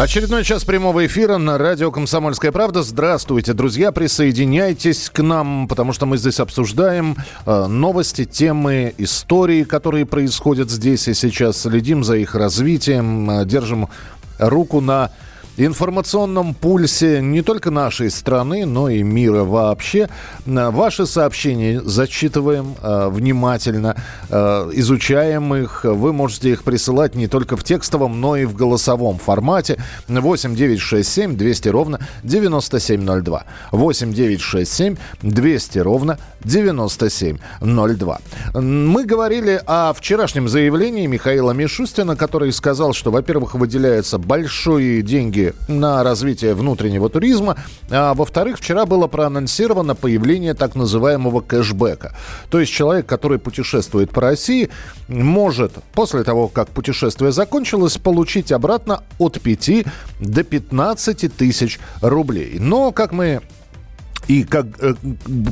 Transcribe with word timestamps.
Очередной 0.00 0.44
час 0.44 0.64
прямого 0.64 1.04
эфира 1.04 1.36
на 1.36 1.58
радио 1.58 1.90
«Комсомольская 1.90 2.52
правда». 2.52 2.82
Здравствуйте, 2.82 3.52
друзья, 3.52 3.92
присоединяйтесь 3.92 5.10
к 5.10 5.22
нам, 5.22 5.68
потому 5.68 5.92
что 5.92 6.06
мы 6.06 6.16
здесь 6.16 6.40
обсуждаем 6.40 7.18
э, 7.44 7.66
новости, 7.66 8.24
темы, 8.24 8.94
истории, 8.96 9.62
которые 9.62 10.06
происходят 10.06 10.70
здесь 10.70 11.06
и 11.06 11.12
сейчас. 11.12 11.60
Следим 11.60 12.02
за 12.02 12.16
их 12.16 12.34
развитием, 12.34 13.30
э, 13.30 13.44
держим 13.44 13.90
руку 14.38 14.80
на 14.80 15.10
информационном 15.56 16.54
пульсе 16.54 17.20
не 17.20 17.42
только 17.42 17.70
нашей 17.70 18.10
страны, 18.10 18.66
но 18.66 18.88
и 18.88 19.02
мира 19.02 19.44
вообще. 19.44 20.08
Э, 20.46 20.70
ваши 20.70 21.06
сообщения 21.06 21.80
зачитываем 21.80 22.74
э, 22.82 23.08
внимательно, 23.10 23.96
э, 24.28 24.70
изучаем 24.74 25.54
их. 25.54 25.84
Вы 25.84 26.12
можете 26.12 26.50
их 26.50 26.62
присылать 26.62 27.14
не 27.14 27.26
только 27.26 27.56
в 27.56 27.64
текстовом, 27.64 28.20
но 28.20 28.36
и 28.36 28.44
в 28.44 28.54
голосовом 28.54 29.18
формате. 29.18 29.78
8 30.08 30.54
9 30.54 30.80
6 30.80 31.08
7 31.08 31.36
200 31.36 31.68
ровно 31.68 32.00
9702. 32.22 33.44
8 33.72 34.12
9 34.12 34.40
6 34.40 34.72
7 34.72 34.96
200 35.22 35.78
ровно 35.78 36.18
9702. 36.44 38.18
Мы 38.54 39.04
говорили 39.04 39.60
о 39.66 39.92
вчерашнем 39.92 40.48
заявлении 40.48 41.06
Михаила 41.06 41.52
Мишустина, 41.52 42.16
который 42.16 42.52
сказал, 42.52 42.92
что, 42.92 43.10
во-первых, 43.10 43.54
выделяются 43.54 44.18
большие 44.18 45.02
деньги 45.02 45.39
на 45.68 46.02
развитие 46.02 46.54
внутреннего 46.54 47.08
туризма. 47.08 47.56
А 47.90 48.14
во-вторых, 48.14 48.58
вчера 48.58 48.86
было 48.86 49.06
проанонсировано 49.06 49.94
появление 49.94 50.54
так 50.54 50.74
называемого 50.74 51.40
кэшбэка. 51.40 52.14
То 52.50 52.60
есть 52.60 52.72
человек, 52.72 53.06
который 53.06 53.38
путешествует 53.38 54.10
по 54.10 54.20
России, 54.20 54.70
может 55.08 55.72
после 55.92 56.22
того, 56.22 56.48
как 56.48 56.68
путешествие 56.68 57.32
закончилось, 57.32 57.98
получить 57.98 58.52
обратно 58.52 59.02
от 59.18 59.40
5 59.40 59.86
до 60.20 60.44
15 60.44 61.36
тысяч 61.36 61.80
рублей. 62.00 62.56
Но, 62.58 62.92
как 62.92 63.12
мы 63.12 63.40
и 64.28 64.44
как 64.44 64.66
э, 64.80 64.94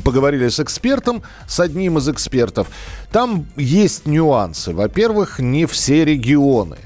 поговорили 0.05 0.47
с 0.47 0.59
экспертом, 0.59 1.23
с 1.47 1.59
одним 1.59 1.97
из 1.97 2.07
экспертов, 2.07 2.67
там 3.11 3.45
есть 3.57 4.05
нюансы. 4.05 4.73
Во-первых, 4.73 5.39
не 5.39 5.65
все 5.65 6.05
регионы 6.05 6.77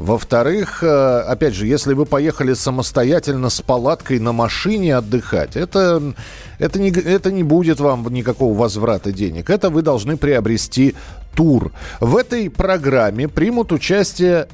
во-вторых, 0.00 0.82
э, 0.82 1.20
опять 1.20 1.54
же, 1.54 1.66
если 1.66 1.92
вы 1.92 2.06
поехали 2.06 2.54
самостоятельно 2.54 3.50
с 3.50 3.60
палаткой 3.60 4.18
на 4.18 4.32
машине 4.32 4.96
отдыхать, 4.96 5.56
это, 5.56 6.14
это, 6.58 6.78
не, 6.78 6.90
это 6.90 7.30
не 7.30 7.42
будет 7.42 7.80
вам 7.80 8.06
никакого 8.08 8.56
возврата 8.56 9.12
денег. 9.12 9.50
Это 9.50 9.68
вы 9.68 9.82
должны 9.82 10.16
приобрести 10.16 10.94
тур. 11.34 11.72
В 12.00 12.16
этой 12.16 12.48
программе 12.48 13.28
примут 13.28 13.72
участие 13.72 14.48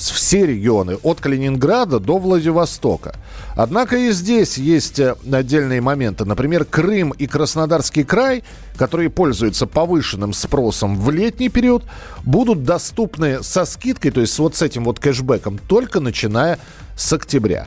все 0.00 0.46
регионы, 0.46 0.96
от 1.02 1.20
Калининграда 1.20 1.98
до 1.98 2.18
Владивостока. 2.18 3.14
Однако 3.56 3.96
и 3.96 4.12
здесь 4.12 4.58
есть 4.58 4.98
э, 4.98 5.16
отдельные 5.30 5.80
моменты. 5.80 6.24
Например, 6.24 6.64
Крым 6.64 7.10
и 7.10 7.26
Краснодарский 7.26 8.04
край, 8.04 8.44
которые 8.76 9.10
пользуются 9.10 9.66
повышенным 9.66 10.32
спросом 10.32 10.96
в 10.96 11.10
летний 11.10 11.48
период, 11.48 11.84
будут 12.24 12.64
доступны 12.64 13.42
со 13.42 13.64
скидкой, 13.64 14.10
то 14.10 14.20
есть 14.20 14.38
вот 14.38 14.56
с 14.56 14.62
этим 14.62 14.84
вот 14.84 14.98
кэшбэком, 14.98 15.58
только 15.58 16.00
начиная 16.00 16.58
с 16.96 17.12
октября. 17.12 17.66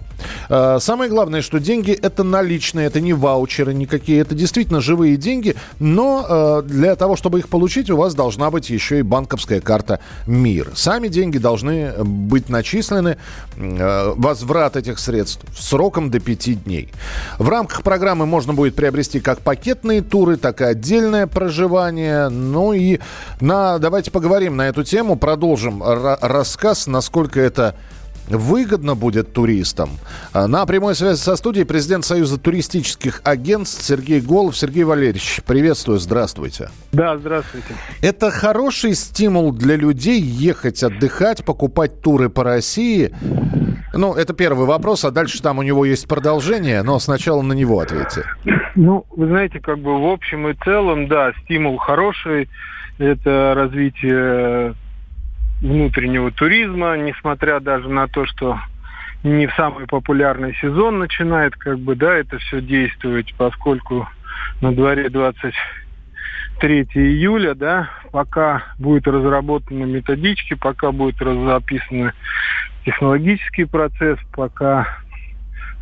А, 0.53 0.79
самое 0.79 1.09
главное, 1.09 1.41
что 1.41 1.59
деньги 1.61 1.91
это 1.91 2.23
наличные, 2.23 2.87
это 2.87 2.99
не 2.99 3.13
ваучеры 3.13 3.73
никакие, 3.73 4.19
это 4.19 4.35
действительно 4.35 4.81
живые 4.81 5.15
деньги, 5.15 5.55
но 5.79 6.25
а, 6.27 6.61
для 6.61 6.97
того, 6.97 7.15
чтобы 7.15 7.39
их 7.39 7.47
получить, 7.47 7.89
у 7.89 7.95
вас 7.95 8.15
должна 8.15 8.51
быть 8.51 8.69
еще 8.69 8.99
и 8.99 9.01
банковская 9.01 9.61
карта 9.61 10.01
МИР. 10.27 10.71
Сами 10.75 11.07
деньги 11.07 11.37
должны 11.37 11.93
быть 12.03 12.49
начислены, 12.49 13.17
а, 13.57 14.13
возврат 14.17 14.75
этих 14.75 14.99
средств 14.99 15.45
сроком 15.57 16.11
до 16.11 16.19
5 16.19 16.63
дней. 16.65 16.89
В 17.39 17.47
рамках 17.47 17.81
программы 17.81 18.25
можно 18.25 18.53
будет 18.53 18.75
приобрести 18.75 19.21
как 19.21 19.39
пакетные 19.39 20.01
туры, 20.01 20.35
так 20.35 20.59
и 20.59 20.65
отдельное 20.65 21.27
проживание. 21.27 22.27
Ну 22.27 22.73
и 22.73 22.99
на, 23.39 23.79
давайте 23.79 24.11
поговорим 24.11 24.57
на 24.57 24.67
эту 24.67 24.83
тему, 24.83 25.15
продолжим 25.15 25.81
рассказ, 25.81 26.87
насколько 26.87 27.39
это 27.39 27.75
выгодно 28.27 28.95
будет 28.95 29.33
туристам. 29.33 29.89
А, 30.33 30.47
на 30.47 30.65
прямой 30.65 30.95
связи 30.95 31.17
со 31.17 31.35
студией 31.35 31.65
президент 31.65 32.05
Союза 32.05 32.39
туристических 32.39 33.21
агентств 33.23 33.83
Сергей 33.83 34.21
Голов. 34.21 34.57
Сергей 34.57 34.83
Валерьевич, 34.83 35.41
приветствую, 35.45 35.99
здравствуйте. 35.99 36.69
Да, 36.91 37.17
здравствуйте. 37.17 37.73
Это 38.01 38.31
хороший 38.31 38.95
стимул 38.95 39.51
для 39.51 39.75
людей 39.75 40.21
ехать 40.21 40.83
отдыхать, 40.83 41.45
покупать 41.45 42.01
туры 42.01 42.29
по 42.29 42.43
России. 42.43 43.13
Ну, 43.93 44.13
это 44.13 44.33
первый 44.33 44.65
вопрос, 44.65 45.03
а 45.03 45.11
дальше 45.11 45.41
там 45.41 45.59
у 45.59 45.63
него 45.63 45.85
есть 45.85 46.07
продолжение, 46.07 46.81
но 46.81 46.99
сначала 46.99 47.41
на 47.41 47.53
него 47.53 47.79
ответьте. 47.79 48.23
Ну, 48.75 49.05
вы 49.15 49.27
знаете, 49.27 49.59
как 49.59 49.79
бы 49.79 49.99
в 49.99 50.05
общем 50.05 50.47
и 50.47 50.53
целом, 50.63 51.07
да, 51.07 51.33
стимул 51.43 51.77
хороший. 51.77 52.49
Это 52.99 53.53
развитие 53.55 54.75
внутреннего 55.61 56.31
туризма, 56.31 56.97
несмотря 56.97 57.59
даже 57.59 57.87
на 57.87 58.07
то, 58.07 58.25
что 58.25 58.59
не 59.23 59.47
в 59.47 59.53
самый 59.53 59.85
популярный 59.85 60.55
сезон 60.55 60.99
начинает, 60.99 61.55
как 61.55 61.79
бы, 61.79 61.95
да, 61.95 62.15
это 62.15 62.39
все 62.39 62.61
действовать, 62.61 63.33
поскольку 63.37 64.09
на 64.61 64.73
дворе 64.73 65.09
23 65.09 66.87
июля, 66.95 67.53
да, 67.53 67.89
пока 68.11 68.63
будет 68.79 69.07
разработаны 69.07 69.85
методички, 69.85 70.55
пока 70.55 70.91
будет 70.91 71.17
записан 71.17 72.13
технологический 72.83 73.65
процесс, 73.65 74.17
пока 74.33 74.87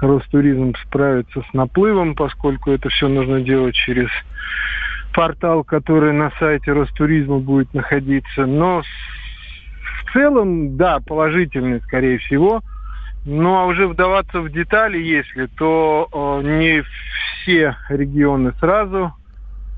Ростуризм 0.02 0.76
справится 0.86 1.42
с 1.50 1.54
наплывом, 1.54 2.16
поскольку 2.16 2.72
это 2.72 2.90
все 2.90 3.08
нужно 3.10 3.42
делать 3.42 3.76
через 3.76 4.10
портал, 5.14 5.64
который 5.64 6.14
на 6.14 6.32
сайте 6.40 6.72
Ростуризма 6.72 7.40
будет 7.40 7.74
находиться. 7.74 8.46
Но 8.46 8.82
в 10.10 10.14
целом, 10.14 10.78
да, 10.78 11.00
положительный, 11.00 11.82
скорее 11.82 12.18
всего. 12.20 12.62
Ну 13.26 13.56
а 13.56 13.66
уже 13.66 13.88
вдаваться 13.88 14.42
в 14.42 14.52
детали, 14.52 14.98
если, 14.98 15.48
то 15.58 16.08
э, 16.12 16.48
не 16.48 16.82
все 16.82 17.76
регионы 17.90 18.54
сразу, 18.60 19.14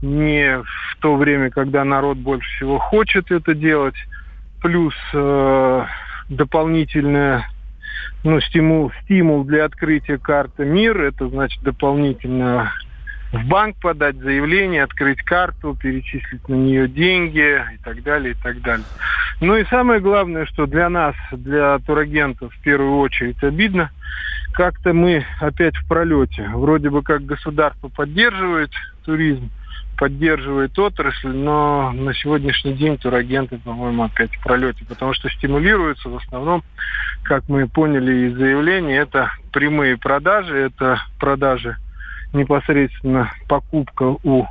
не 0.02 0.60
в 0.60 0.98
то 1.00 1.16
время, 1.16 1.50
когда 1.50 1.84
народ 1.84 2.18
больше 2.18 2.48
всего 2.56 2.78
хочет 2.78 3.32
это 3.32 3.56
делать, 3.56 3.96
плюс 4.62 4.94
э, 5.14 5.86
дополнительная 6.30 7.46
ну, 8.24 8.40
стимул, 8.42 8.92
стимул 9.04 9.44
для 9.44 9.66
открытия 9.66 10.18
карты 10.20 10.64
МИР, 10.64 11.02
это 11.02 11.28
значит 11.28 11.62
дополнительно 11.64 12.72
в 13.32 13.46
банк 13.46 13.78
подать 13.78 14.18
заявление, 14.18 14.84
открыть 14.84 15.22
карту, 15.22 15.78
перечислить 15.80 16.48
на 16.50 16.56
нее 16.56 16.88
деньги 16.88 17.64
и 17.74 17.78
так 17.84 18.04
далее, 18.04 18.34
и 18.34 18.36
так 18.36 18.62
далее. 18.62 18.86
Ну 19.40 19.56
и 19.56 19.66
самое 19.66 20.00
главное, 20.02 20.46
что 20.46 20.66
для 20.66 20.90
нас, 20.90 21.16
для 21.32 21.80
турагентов, 21.80 22.54
в 22.54 22.62
первую 22.62 23.00
очередь 23.00 23.42
обидно, 23.44 23.90
как-то 24.54 24.94
мы 24.94 25.26
опять 25.40 25.76
в 25.78 25.88
пролете. 25.88 26.50
Вроде 26.54 26.90
бы 26.90 27.02
как 27.04 27.26
государство 27.26 27.88
поддерживает 27.88 28.72
туризм, 29.06 29.50
поддерживает 29.98 30.78
отрасль, 30.78 31.30
но 31.30 31.92
на 31.94 32.14
сегодняшний 32.14 32.74
день 32.74 32.98
турагенты, 32.98 33.60
по-моему, 33.60 34.04
опять 34.04 34.36
в 34.36 34.44
пролете, 34.44 34.84
потому 34.86 35.14
что 35.14 35.30
стимулируются 35.30 36.10
в 36.10 36.18
основном, 36.18 36.64
как 37.24 37.48
мы 37.48 37.68
поняли 37.68 38.28
из 38.28 38.38
заявления, 38.38 38.98
это 38.98 39.32
прямые 39.54 39.98
продажи, 39.98 40.58
это 40.58 41.02
продажи 41.18 41.78
непосредственно 42.34 43.32
покупка 43.48 44.04
у 44.24 44.46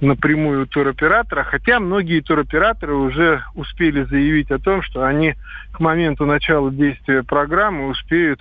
напрямую 0.00 0.66
туроператора, 0.66 1.44
хотя 1.44 1.78
многие 1.78 2.20
туроператоры 2.20 2.94
уже 2.94 3.44
успели 3.54 4.02
заявить 4.02 4.50
о 4.50 4.58
том, 4.58 4.82
что 4.82 5.04
они 5.04 5.34
к 5.72 5.80
моменту 5.80 6.26
начала 6.26 6.70
действия 6.70 7.22
программы 7.22 7.88
успеют 7.88 8.40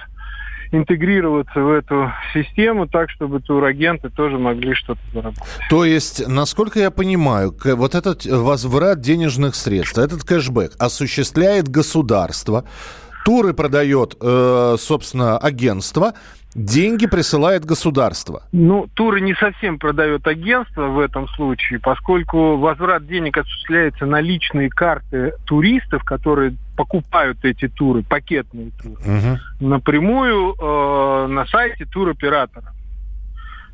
интегрироваться 0.72 1.60
в 1.60 1.70
эту 1.70 2.12
систему 2.34 2.88
так, 2.88 3.10
чтобы 3.10 3.42
турагенты 3.42 4.10
тоже 4.10 4.40
могли 4.40 4.74
что-то 4.74 5.02
заработать. 5.14 5.44
То 5.70 5.86
есть, 5.86 6.28
насколько 6.28 6.80
я 6.80 6.92
понимаю, 6.92 7.54
вот 7.64 7.94
этот 7.94 8.26
возврат 8.26 9.02
денежных 9.02 9.56
средств, 9.56 9.98
этот 9.98 10.24
кэшбэк 10.24 10.74
осуществляет 10.80 11.68
государство 11.68 12.66
Туры 13.24 13.54
продает, 13.54 14.16
э, 14.20 14.76
собственно, 14.80 15.38
агентство, 15.38 16.14
деньги 16.56 17.06
присылает 17.06 17.66
государство. 17.66 18.44
Ну, 18.52 18.88
туры 18.94 19.22
не 19.22 19.34
совсем 19.36 19.80
продает 19.80 20.28
агентство 20.28 20.88
в 20.88 21.00
этом 21.00 21.28
случае, 21.30 21.80
поскольку 21.80 22.58
возврат 22.58 23.08
денег 23.08 23.38
осуществляется 23.38 24.06
на 24.06 24.20
личные 24.22 24.70
карты 24.70 25.34
туристов, 25.46 26.04
которые 26.04 26.56
покупают 26.76 27.38
эти 27.44 27.68
туры, 27.68 28.04
пакетные 28.04 28.72
туры, 28.82 28.96
угу. 28.96 29.40
напрямую 29.60 30.56
э, 30.60 31.28
на 31.28 31.46
сайте 31.46 31.86
туроператора. 31.86 32.74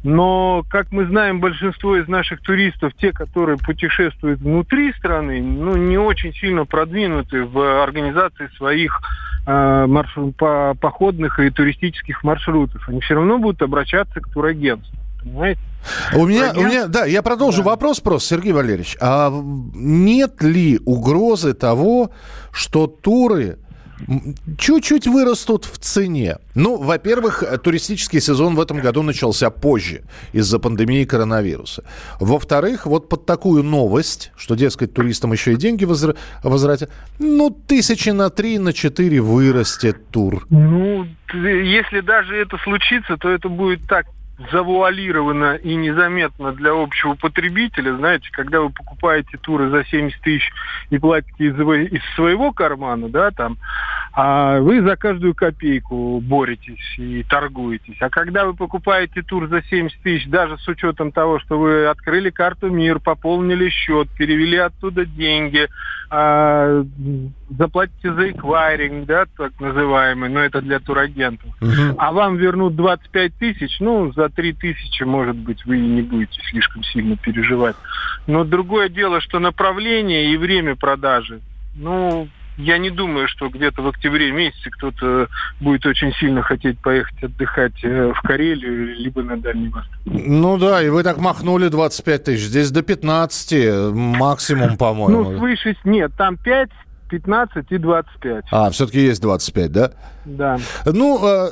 Но, 0.04 0.64
как 0.70 0.92
мы 0.92 1.06
знаем, 1.06 1.40
большинство 1.40 1.98
из 1.98 2.08
наших 2.08 2.42
туристов, 2.42 2.94
те, 2.98 3.12
которые 3.12 3.58
путешествуют 3.58 4.40
внутри 4.40 4.94
страны, 4.94 5.42
ну, 5.42 5.76
не 5.76 5.98
очень 5.98 6.34
сильно 6.34 6.66
продвинуты 6.66 7.44
в 7.44 7.84
организации 7.84 8.48
своих 8.58 9.02
маршрут, 9.48 10.36
по, 10.36 10.76
походных 10.80 11.40
и 11.40 11.50
туристических 11.50 12.24
маршрутов. 12.24 12.88
Они 12.90 13.00
все 13.00 13.16
равно 13.16 13.38
будут 13.40 13.62
обращаться 13.62 14.20
к 14.20 14.30
турагентству. 14.30 14.98
Понимаете? 15.24 15.62
У 16.16 16.26
меня, 16.26 16.54
у 16.56 16.62
меня, 16.62 16.88
да, 16.88 17.06
я 17.06 17.22
продолжу 17.22 17.64
да. 17.64 17.70
вопрос 17.70 18.00
просто, 18.00 18.36
Сергей 18.36 18.52
Валерьевич. 18.52 18.98
А 19.00 19.32
нет 19.32 20.42
ли 20.42 20.80
угрозы 20.86 21.54
того, 21.54 22.12
что 22.52 22.88
туры 22.88 23.58
чуть-чуть 24.58 25.08
вырастут 25.08 25.66
в 25.66 25.78
цене. 25.78 26.38
Ну, 26.56 26.78
во-первых, 26.78 27.44
туристический 27.64 28.22
сезон 28.22 28.56
в 28.56 28.62
этом 28.62 28.80
году 28.80 29.04
начался 29.04 29.50
позже 29.50 30.04
из-за 30.34 30.60
пандемии 30.60 31.04
коронавируса. 31.06 31.84
Во-вторых, 32.20 32.86
вот 32.86 33.10
под 33.10 33.26
такую 33.26 33.64
новость, 33.64 34.32
что, 34.38 34.56
дескать, 34.56 34.94
туристам 34.94 35.32
еще 35.32 35.54
и 35.54 35.56
деньги 35.56 35.86
возра- 35.86 36.16
возвратят, 36.44 36.92
ну, 37.20 37.50
тысячи 37.50 38.10
на 38.10 38.30
три, 38.30 38.60
на 38.60 38.74
четыре 38.74 39.20
вырастет 39.22 40.10
тур. 40.10 40.46
Ну, 40.50 41.08
если 41.34 42.02
даже 42.02 42.36
это 42.36 42.58
случится, 42.64 43.18
то 43.18 43.30
это 43.30 43.50
будет 43.50 43.88
так 43.88 44.06
завуалировано 44.52 45.56
и 45.56 45.76
незаметно 45.76 46.52
для 46.54 46.72
общего 46.72 47.16
потребителя. 47.16 47.96
Знаете, 47.96 48.30
когда 48.32 48.62
вы 48.62 48.70
покупаете 48.70 49.38
туры 49.38 49.70
за 49.70 49.84
70 49.84 50.22
тысяч 50.22 50.52
и 50.90 50.98
платите 51.00 51.46
из, 51.46 51.56
из 51.56 52.02
своего 52.16 52.52
кармана, 52.52 53.10
да, 53.10 53.32
там, 53.32 53.58
а 54.14 54.60
вы 54.60 54.82
за 54.82 54.96
каждую 54.96 55.34
копейку 55.34 56.20
боретесь 56.22 56.98
и 56.98 57.24
торгуетесь. 57.24 57.98
А 58.00 58.10
когда 58.10 58.46
вы 58.46 58.54
покупаете 58.54 59.22
тур 59.24 59.48
за 59.48 59.64
70 59.64 60.02
тысяч, 60.02 60.28
даже 60.28 60.58
с 60.58 60.68
учетом 60.68 61.12
того, 61.12 61.40
что 61.40 61.58
вы 61.58 61.88
открыли 61.88 62.30
карту 62.30 62.70
МИР, 62.70 63.00
пополнили 63.00 63.70
счет, 63.70 64.08
перевели 64.18 64.58
оттуда 64.58 65.06
деньги, 65.06 65.68
а, 66.10 66.84
заплатите 67.50 68.14
за 68.14 68.32
эквайринг, 68.32 69.06
да, 69.06 69.26
так 69.38 69.60
называемый, 69.60 70.30
но 70.30 70.42
это 70.42 70.62
для 70.62 70.80
турагентов, 70.80 71.50
угу. 71.62 71.96
а 71.98 72.12
вам 72.12 72.38
вернут 72.38 72.76
25 72.76 73.34
тысяч, 73.36 73.80
ну, 73.80 74.12
за 74.14 74.30
3 74.30 74.54
тысячи, 74.54 75.04
может 75.04 75.36
быть, 75.36 75.66
вы 75.66 75.80
не 75.80 76.02
будете 76.02 76.40
слишком 76.50 76.84
сильно 76.84 77.16
переживать. 77.16 77.76
Но 78.28 78.44
другое 78.44 78.90
дело, 78.90 79.22
что 79.22 79.40
направление 79.40 80.32
и 80.32 80.38
время 80.38 80.76
продажи, 80.76 81.40
ну, 81.76 82.28
я 82.58 82.80
не 82.80 82.90
думаю, 82.90 83.28
что 83.28 83.50
где-то 83.50 83.84
в 83.84 83.88
октябре 83.88 84.32
месяце 84.32 84.72
кто-то 84.72 85.28
будет 85.62 85.86
очень 85.86 86.12
сильно 86.14 86.42
хотеть 86.42 86.80
поехать 86.80 87.24
отдыхать 87.24 87.84
э, 87.84 88.12
в 88.14 88.22
Карелию, 88.22 88.96
либо 88.96 89.22
на 89.22 89.38
Дальний 89.38 89.70
Восток. 89.70 89.96
Ну 90.06 90.58
да, 90.58 90.82
и 90.82 90.90
вы 90.90 91.04
так 91.04 91.20
махнули 91.20 91.68
25 91.68 92.24
тысяч. 92.24 92.46
Здесь 92.46 92.72
до 92.72 92.82
15 92.82 93.94
максимум, 93.94 94.78
по-моему. 94.78 95.32
Ну, 95.32 95.38
свыше... 95.38 95.76
Нет, 95.84 96.12
там 96.18 96.38
5, 96.38 96.70
15 97.10 97.66
и 97.72 97.78
25. 97.78 98.46
А, 98.52 98.70
все-таки 98.72 99.00
есть 99.00 99.22
25, 99.22 99.72
да? 99.72 99.92
Да. 100.26 100.60
Ну, 100.86 101.20
э, 101.24 101.50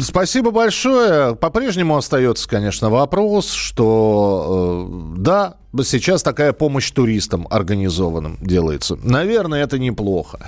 спасибо 0.00 0.50
большое. 0.50 1.34
По-прежнему 1.34 1.96
остается, 1.96 2.48
конечно, 2.48 2.90
вопрос, 2.90 3.52
что 3.52 4.88
э, 4.90 5.14
да, 5.18 5.54
сейчас 5.82 6.22
такая 6.22 6.52
помощь 6.52 6.90
туристам 6.90 7.46
организованным 7.50 8.38
делается. 8.40 8.96
Наверное, 9.02 9.62
это 9.62 9.78
неплохо. 9.78 10.40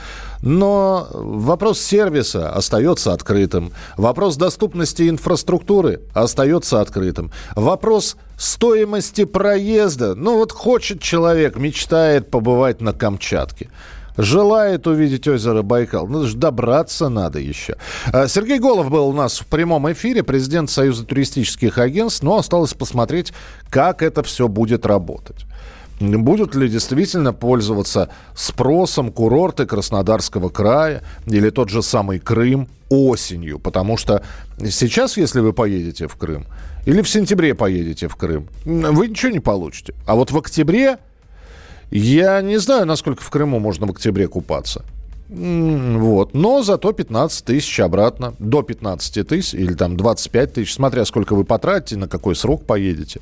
Но 0.43 1.09
вопрос 1.13 1.81
сервиса 1.81 2.51
остается 2.53 3.13
открытым. 3.13 3.73
Вопрос 3.97 4.37
доступности 4.37 5.09
инфраструктуры 5.09 6.01
остается 6.15 6.81
открытым. 6.81 7.31
Вопрос 7.57 8.17
стоимости 8.37 9.25
проезда. 9.25 10.15
Ну 10.15 10.37
вот 10.37 10.53
хочет 10.53 11.01
человек, 11.01 11.57
мечтает 11.57 12.31
побывать 12.31 12.81
на 12.81 12.93
Камчатке 12.93 13.71
желает 14.21 14.87
увидеть 14.87 15.27
озеро 15.27 15.63
Байкал. 15.63 16.07
Ну, 16.07 16.27
же 16.27 16.37
добраться 16.37 17.09
надо 17.09 17.39
еще. 17.39 17.77
А, 18.13 18.29
Сергей 18.29 18.59
Голов 18.59 18.91
был 18.91 19.09
у 19.09 19.13
нас 19.13 19.41
в 19.41 19.47
прямом 19.47 19.91
эфире, 19.93 20.23
президент 20.23 20.71
Союза 20.71 21.05
туристических 21.05 21.79
агентств. 21.79 22.23
Но 22.23 22.39
осталось 22.39 22.75
посмотреть, 22.75 23.33
как 23.69 24.03
это 24.03 24.23
все 24.23 24.49
будет 24.49 24.87
работать. 24.87 25.47
Будут 26.01 26.55
ли 26.55 26.69
действительно 26.69 27.35
пользоваться 27.35 28.09
спросом 28.35 29.13
курорты 29.13 29.67
Краснодарского 29.67 30.49
края 30.49 31.03
или 31.27 31.51
тот 31.51 31.69
же 31.69 31.83
самый 31.83 32.19
Крым 32.19 32.69
осенью? 32.89 33.59
Потому 33.59 33.99
что 33.99 34.25
сейчас, 34.59 35.19
если 35.19 35.41
вы 35.41 35.53
поедете 35.53 36.09
в 36.09 36.17
Крым, 36.17 36.47
или 36.87 37.03
в 37.03 37.09
сентябре 37.09 37.55
поедете 37.55 38.09
в 38.09 38.17
Крым, 38.17 38.49
вы 38.65 39.09
ничего 39.09 39.31
не 39.31 39.41
получите. 39.41 39.95
А 40.07 40.15
вот 40.15 40.31
в 40.31 40.39
октябре 40.39 40.97
я 41.91 42.41
не 42.43 42.59
знаю, 42.59 42.87
насколько 42.87 43.23
в 43.23 43.31
Крыму 43.31 43.59
можно 43.59 43.87
в 43.87 43.91
октябре 43.91 44.29
купаться. 44.29 44.85
Вот. 45.31 46.35
Но 46.35 46.63
зато 46.63 46.93
15 46.93 47.45
тысяч 47.45 47.79
обратно. 47.81 48.35
До 48.41 48.63
15 48.63 49.27
тысяч 49.27 49.55
или 49.55 49.75
там 49.75 49.97
25 49.97 50.55
тысяч, 50.55 50.75
смотря 50.75 51.05
сколько 51.05 51.35
вы 51.35 51.45
потратите, 51.45 51.97
на 51.97 52.09
какой 52.09 52.35
срок 52.35 52.65
поедете. 52.65 53.21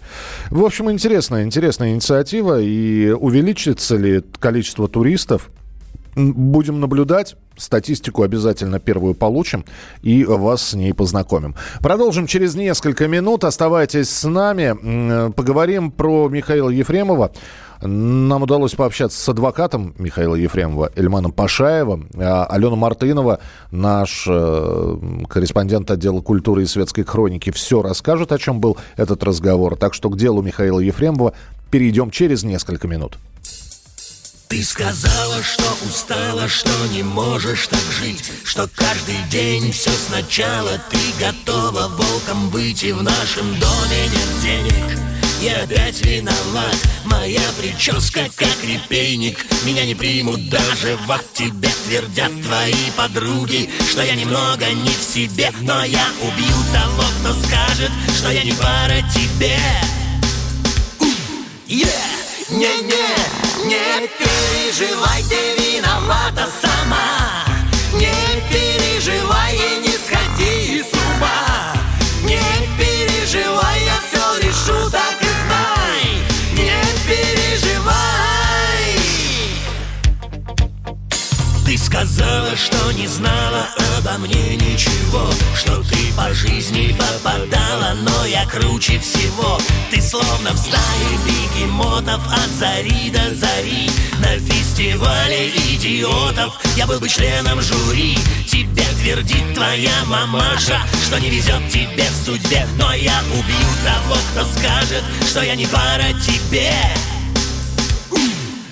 В 0.51 0.65
общем, 0.65 0.91
интересная, 0.91 1.45
интересная 1.45 1.91
инициатива. 1.91 2.61
И 2.61 3.11
увеличится 3.11 3.97
ли 3.97 4.25
количество 4.41 4.89
туристов, 4.89 5.51
будем 6.17 6.81
наблюдать. 6.81 7.37
Статистику 7.59 8.23
обязательно 8.23 8.79
первую 8.79 9.15
получим 9.15 9.65
и 10.03 10.25
вас 10.25 10.63
с 10.63 10.75
ней 10.75 10.95
познакомим. 10.95 11.57
Продолжим 11.81 12.27
через 12.27 12.55
несколько 12.55 13.09
минут. 13.09 13.45
Оставайтесь 13.45 14.09
с 14.09 14.27
нами. 14.27 15.31
Поговорим 15.33 15.91
про 15.91 16.29
Михаила 16.29 16.71
Ефремова. 16.71 17.33
Нам 17.81 18.43
удалось 18.43 18.75
пообщаться 18.75 19.21
с 19.21 19.29
адвокатом 19.29 19.95
Михаила 19.99 20.35
Ефремова, 20.35 20.91
Эльманом 20.97 21.33
Пашаевым. 21.33 22.09
А 22.17 22.45
Алена 22.47 22.77
Мартынова, 22.77 23.39
наш 23.71 24.25
э, 24.29 24.97
корреспондент 25.29 25.91
отдела 25.91 26.21
культуры 26.21 26.63
и 26.63 26.67
светской 26.67 27.05
хроники, 27.05 27.51
все 27.51 27.83
расскажет, 27.83 28.33
о 28.33 28.39
чем 28.39 28.61
был 28.61 28.77
этот 28.97 29.23
разговор. 29.23 29.77
Так 29.77 29.95
что 29.95 30.11
к 30.11 30.19
делу 30.19 30.43
Михаила 30.43 30.81
Ефремова 30.81 31.35
перейдем 31.71 32.11
через 32.11 32.43
несколько 32.43 32.89
минут. 32.89 33.19
Ты 34.49 34.63
сказала, 34.65 35.43
что 35.43 35.65
устала, 35.87 36.49
что 36.49 36.71
не 36.91 37.03
можешь 37.03 37.67
так 37.67 37.83
жить 38.01 38.25
Что 38.45 38.67
каждый 38.75 39.19
день 39.31 39.71
все 39.73 39.91
сначала 39.91 40.71
Ты 40.91 40.99
готова 41.21 41.89
волком 41.89 42.49
выйти 42.49 42.93
В 42.93 43.03
нашем 43.03 43.45
доме 43.61 44.09
нет 44.11 44.43
денег 44.43 45.18
я 45.41 45.63
опять 45.63 46.05
виноват 46.05 46.77
Моя 47.05 47.41
прическа 47.61 48.21
как 48.37 48.65
репейник. 48.65 49.45
Меня 49.65 49.85
не 49.85 49.95
примут 49.95 50.49
даже 50.49 50.97
в 51.07 51.13
ад. 51.13 51.25
Тебе 51.33 51.71
твердят 51.87 52.33
твои 52.43 52.91
подруги 52.97 53.71
Что 53.91 54.03
я 54.03 54.15
немного 54.15 54.67
не 54.67 54.91
в 54.91 55.03
себе 55.03 55.53
Но 55.61 55.85
я 55.85 56.07
убью 56.21 56.57
того, 56.73 57.05
кто 57.21 57.33
скажет 57.47 57.91
Что 58.19 58.31
я 58.31 58.45
не 58.45 58.53
пара 58.53 59.03
тебе! 59.15 59.59
Не-не, 62.51 63.67
не 63.67 64.09
переживай, 64.19 65.23
ты 65.29 65.63
виновата 65.63 66.49
сама. 66.63 67.45
Не 67.93 68.11
переживай 68.51 69.55
и 69.55 69.87
не 69.87 69.88
Сказала, 81.89 82.55
что 82.55 82.93
не 82.93 83.07
знала 83.07 83.67
обо 83.97 84.19
мне 84.19 84.57
ничего 84.57 85.27
Что 85.57 85.83
ты 85.85 86.13
по 86.15 86.35
жизни 86.35 86.95
попадала, 86.95 87.95
но 88.03 88.27
я 88.27 88.45
круче 88.45 88.99
всего. 88.99 89.59
Ты 89.91 90.03
словно 90.03 90.53
в 90.53 90.59
стае 90.59 91.19
бегемотов 91.25 92.21
от 92.31 92.51
зари 92.59 93.11
до 93.11 93.35
зари 93.35 93.91
На 94.21 94.39
фестивале 94.39 95.49
идиотов. 95.49 96.61
Я 96.77 96.87
был 96.87 97.01
бы 97.01 97.09
членом 97.09 97.63
жюри 97.63 98.19
Тебе 98.47 98.85
твердит 99.01 99.55
твоя 99.55 100.05
мамаша, 100.09 100.79
что 101.07 101.19
не 101.19 101.31
везет 101.31 101.67
тебе 101.71 102.05
в 102.05 102.25
судьбе. 102.27 102.67
Но 102.77 102.93
я 102.93 103.19
убью 103.33 103.69
того, 103.83 104.19
кто 104.33 104.45
скажет, 104.59 105.05
что 105.27 105.43
я 105.43 105.55
не 105.57 105.67
пара 105.67 106.13
тебе. 106.21 106.71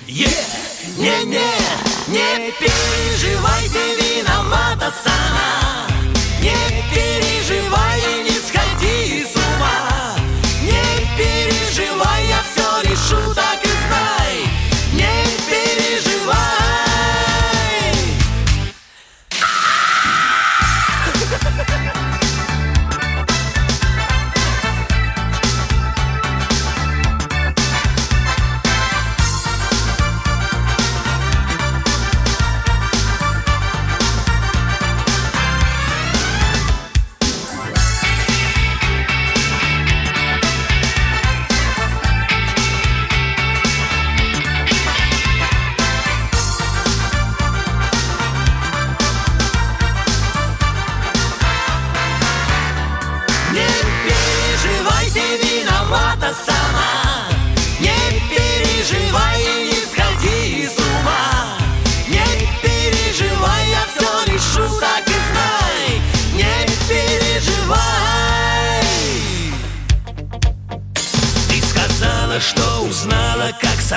Yeah! 0.07 0.57
Не-не, 0.97 1.96
не 2.07 2.51
переживай, 2.59 3.69
ты 3.69 3.95
виновата 3.99 4.93
сама 5.03 5.87
Не 6.39 6.55
переживай 6.93 8.23
не 8.23 8.26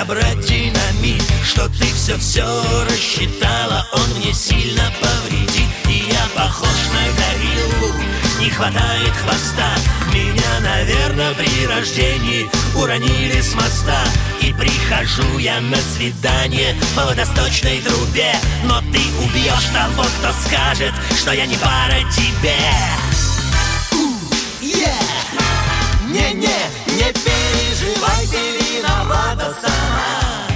собрать 0.01 0.39
динамит 0.41 1.21
Что 1.43 1.67
ты 1.67 1.85
все-все 1.93 2.43
рассчитала, 2.89 3.85
он 3.93 4.19
мне 4.19 4.33
сильно 4.33 4.91
повредит. 4.99 5.69
И 5.87 6.11
я 6.11 6.25
похож 6.35 6.69
на 6.93 7.03
гориллу, 7.19 7.93
не 8.39 8.49
хватает 8.49 9.13
хвоста. 9.23 9.69
Меня, 10.13 10.59
наверное, 10.61 11.33
при 11.33 11.67
рождении 11.67 12.49
уронили 12.75 13.41
с 13.41 13.53
моста. 13.53 14.03
И 14.41 14.53
прихожу 14.53 15.37
я 15.37 15.59
на 15.61 15.77
свидание 15.77 16.75
по 16.95 17.05
водосточной 17.05 17.81
трубе. 17.81 18.33
Но 18.65 18.79
ты 18.91 19.01
убьешь 19.23 19.69
того, 19.73 20.03
кто 20.03 20.31
скажет, 20.47 20.93
что 21.17 21.31
я 21.31 21.45
не 21.45 21.55
пара 21.57 21.99
тебе! 22.11 22.57
Не-не, 26.11 26.59
не 26.87 27.13
переживай, 27.13 28.27
ты 28.27 28.60
виновата 29.11 29.55
сама 29.61 30.47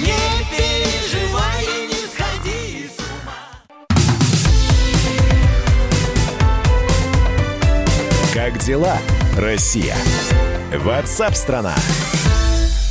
Не 0.00 0.46
переживай 0.50 1.62
и 1.62 1.86
не 1.86 2.02
сходи 2.08 2.88
с 2.88 2.98
ума 3.00 3.40
Как 8.32 8.58
дела, 8.58 8.98
Россия? 9.38 9.96
Ватсап-страна! 10.72 11.74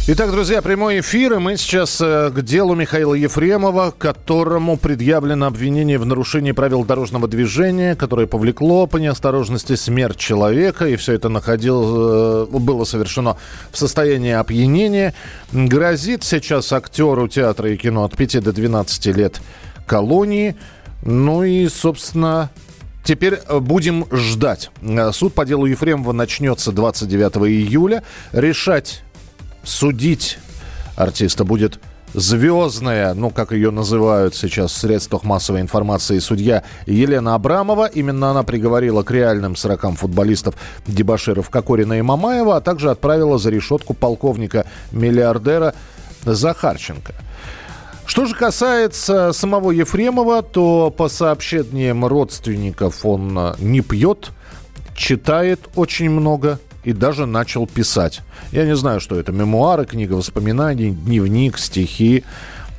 Итак, 0.06 0.32
друзья, 0.32 0.62
прямой 0.62 1.00
эфир, 1.00 1.36
и 1.36 1.38
мы 1.38 1.56
сейчас 1.56 2.02
э, 2.02 2.30
к 2.30 2.42
делу 2.42 2.76
Михаила 2.76 3.14
Ефремова, 3.14 3.94
которому 3.98 4.76
предъявлено 4.76 5.46
обвинение 5.46 5.98
в 5.98 6.06
нарушении 6.06 6.52
правил 6.52 6.84
дорожного 6.84 7.30
движения, 7.30 7.96
которое 7.96 8.28
повлекло 8.28 8.86
по 8.86 8.98
неосторожности 8.98 9.76
смерть 9.76 10.18
человека, 10.18 10.88
и 10.88 10.98
все 10.98 11.14
это 11.14 11.30
находил, 11.30 11.84
э, 11.86 12.46
было 12.48 12.84
совершено 12.84 13.38
в 13.72 13.78
состоянии 13.78 14.34
опьянения. 14.34 15.14
Грозит 15.54 16.26
сейчас 16.26 16.74
актеру 16.74 17.30
театра 17.30 17.72
и 17.72 17.78
кино 17.78 18.04
от 18.04 18.18
5 18.18 18.44
до 18.44 18.52
12 18.52 19.06
лет 19.06 19.40
колонии. 19.88 20.58
Ну 21.02 21.44
и, 21.44 21.70
собственно, 21.70 22.52
Теперь 23.06 23.40
будем 23.50 24.06
ждать. 24.12 24.70
Э, 24.82 25.12
Суд 25.14 25.34
по 25.34 25.46
делу 25.46 25.66
Ефремова 25.66 26.12
начнется 26.12 26.74
29 26.74 27.50
июля. 27.50 28.04
Решать 28.34 29.04
судить 29.64 30.38
артиста 30.96 31.44
будет 31.46 31.80
звездная, 32.14 33.14
ну, 33.14 33.30
как 33.32 33.52
ее 33.52 33.72
называют 33.72 34.36
сейчас 34.36 34.72
в 34.72 34.78
средствах 34.78 35.24
массовой 35.24 35.62
информации, 35.62 36.20
судья 36.20 36.64
Елена 36.86 37.36
Абрамова. 37.36 37.88
Именно 37.88 38.32
она 38.32 38.44
приговорила 38.44 39.04
к 39.04 39.12
реальным 39.12 39.56
срокам 39.56 39.96
футболистов 39.96 40.56
Дебаширов 40.86 41.50
Кокорина 41.50 41.94
и 41.94 42.02
Мамаева, 42.02 42.58
а 42.58 42.62
также 42.62 42.92
отправила 42.92 43.38
за 43.38 43.50
решетку 43.50 43.94
полковника-миллиардера 43.94 45.74
Захарченко. 46.24 47.14
Что 48.06 48.26
же 48.26 48.36
касается 48.36 49.32
самого 49.32 49.72
Ефремова, 49.72 50.44
то 50.44 50.94
по 50.96 51.08
сообщениям 51.08 52.06
родственников 52.06 53.06
он 53.06 53.56
не 53.60 53.82
пьет, 53.82 54.32
читает 54.96 55.62
очень 55.76 56.10
много 56.10 56.60
и 56.84 56.94
даже 56.94 57.26
начал 57.26 57.68
писать. 57.68 58.22
Я 58.52 58.66
не 58.66 58.76
знаю, 58.76 59.00
что 59.00 59.20
это. 59.20 59.32
Мемуары, 59.32 59.86
книга 59.86 60.14
воспоминаний, 60.14 60.92
дневник, 60.92 61.58
стихи. 61.58 62.24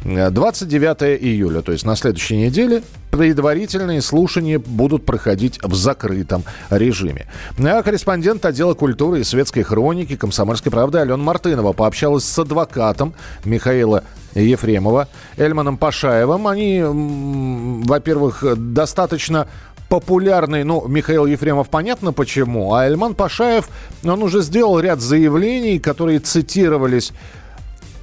Э, 0.04 0.30
29 0.30 1.22
июля, 1.22 1.62
то 1.62 1.72
есть 1.72 1.84
на 1.84 1.96
следующей 1.96 2.36
неделе, 2.36 2.82
предварительные 3.10 4.02
слушания 4.02 4.58
будут 4.58 5.06
проходить 5.06 5.58
в 5.62 5.74
закрытом 5.74 6.44
режиме. 6.70 7.26
А 7.58 7.82
корреспондент 7.82 8.44
отдела 8.44 8.74
культуры 8.74 9.20
и 9.20 9.24
светской 9.24 9.62
хроники 9.62 10.16
«Комсомольской 10.16 10.70
правды» 10.70 10.98
Алена 10.98 11.16
Мартынова 11.16 11.72
пообщалась 11.72 12.24
с 12.24 12.38
адвокатом 12.38 13.14
Михаила 13.44 14.04
Ефремова, 14.34 15.08
Эльманом 15.36 15.78
Пашаевым. 15.78 16.48
Они, 16.48 16.82
во-первых, 16.82 18.44
достаточно 18.56 19.46
популярный, 19.88 20.64
ну, 20.64 20.86
Михаил 20.88 21.26
Ефремов, 21.26 21.68
понятно 21.68 22.12
почему, 22.12 22.74
а 22.74 22.84
Эльман 22.86 23.14
Пашаев, 23.14 23.68
он 24.04 24.22
уже 24.22 24.42
сделал 24.42 24.80
ряд 24.80 25.00
заявлений, 25.00 25.78
которые 25.78 26.18
цитировались 26.20 27.12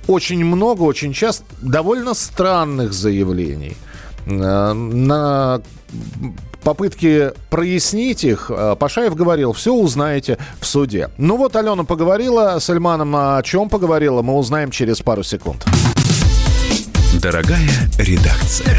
очень 0.08 0.44
много, 0.44 0.84
очень 0.84 1.14
часто, 1.14 1.46
довольно 1.62 2.14
странных 2.14 2.94
заявлений. 2.94 3.76
Э, 4.26 4.74
На 4.74 5.62
попытке 6.64 7.34
прояснить 7.50 8.24
их, 8.24 8.52
э, 8.54 8.76
Пашаев 8.80 9.16
говорил, 9.16 9.54
все 9.54 9.74
узнаете 9.74 10.38
в 10.60 10.66
суде. 10.66 11.10
Ну 11.18 11.38
вот 11.38 11.56
Алена 11.56 11.84
поговорила 11.84 12.60
с 12.60 12.70
Эльманом, 12.70 13.16
а 13.16 13.38
о 13.38 13.44
чем 13.44 13.70
поговорила, 13.70 14.22
мы 14.22 14.36
узнаем 14.38 14.72
через 14.72 15.02
пару 15.02 15.24
секунд. 15.24 15.66
Дорогая 17.22 17.70
редакция. 17.98 18.78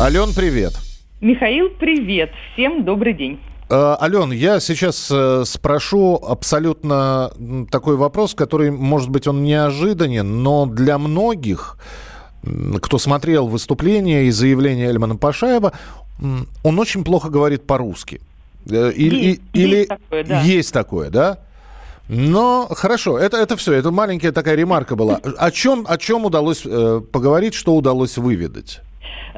Ален, 0.00 0.32
привет. 0.34 0.74
Михаил, 1.20 1.70
привет. 1.70 2.30
Всем 2.52 2.84
добрый 2.84 3.12
день. 3.12 3.40
Э, 3.70 3.96
Ален, 4.00 4.30
я 4.30 4.60
сейчас 4.60 5.10
э, 5.10 5.42
спрошу 5.44 6.14
абсолютно 6.16 7.32
такой 7.70 7.96
вопрос, 7.96 8.34
который, 8.34 8.70
может 8.70 9.10
быть, 9.10 9.26
он 9.26 9.42
неожиданен, 9.42 10.42
но 10.42 10.66
для 10.66 10.96
многих, 10.96 11.76
кто 12.80 12.98
смотрел 12.98 13.48
выступление 13.48 14.26
и 14.26 14.30
заявление 14.30 14.86
Эльмана 14.88 15.16
Пашаева, 15.16 15.72
он 16.62 16.78
очень 16.78 17.04
плохо 17.04 17.28
говорит 17.30 17.66
по-русски. 17.66 18.20
Э, 18.70 18.92
Или, 18.94 19.16
Есть- 19.26 19.40
и- 19.52 19.60
или 19.62 19.76
есть 19.76 19.88
такое, 19.88 20.24
да. 20.24 20.40
есть 20.42 20.72
такое, 20.72 21.10
да? 21.10 21.38
Но 22.08 22.68
хорошо, 22.70 23.18
это, 23.18 23.36
это 23.36 23.56
все, 23.56 23.72
это 23.74 23.90
маленькая 23.90 24.32
такая 24.32 24.54
ремарка 24.54 24.94
была. 24.96 25.16
О 25.16 25.50
чем, 25.50 25.84
о 25.88 25.98
чем 25.98 26.24
удалось 26.24 26.62
э, 26.64 27.00
поговорить, 27.12 27.54
что 27.54 27.74
удалось 27.74 28.16
выведать? 28.16 28.80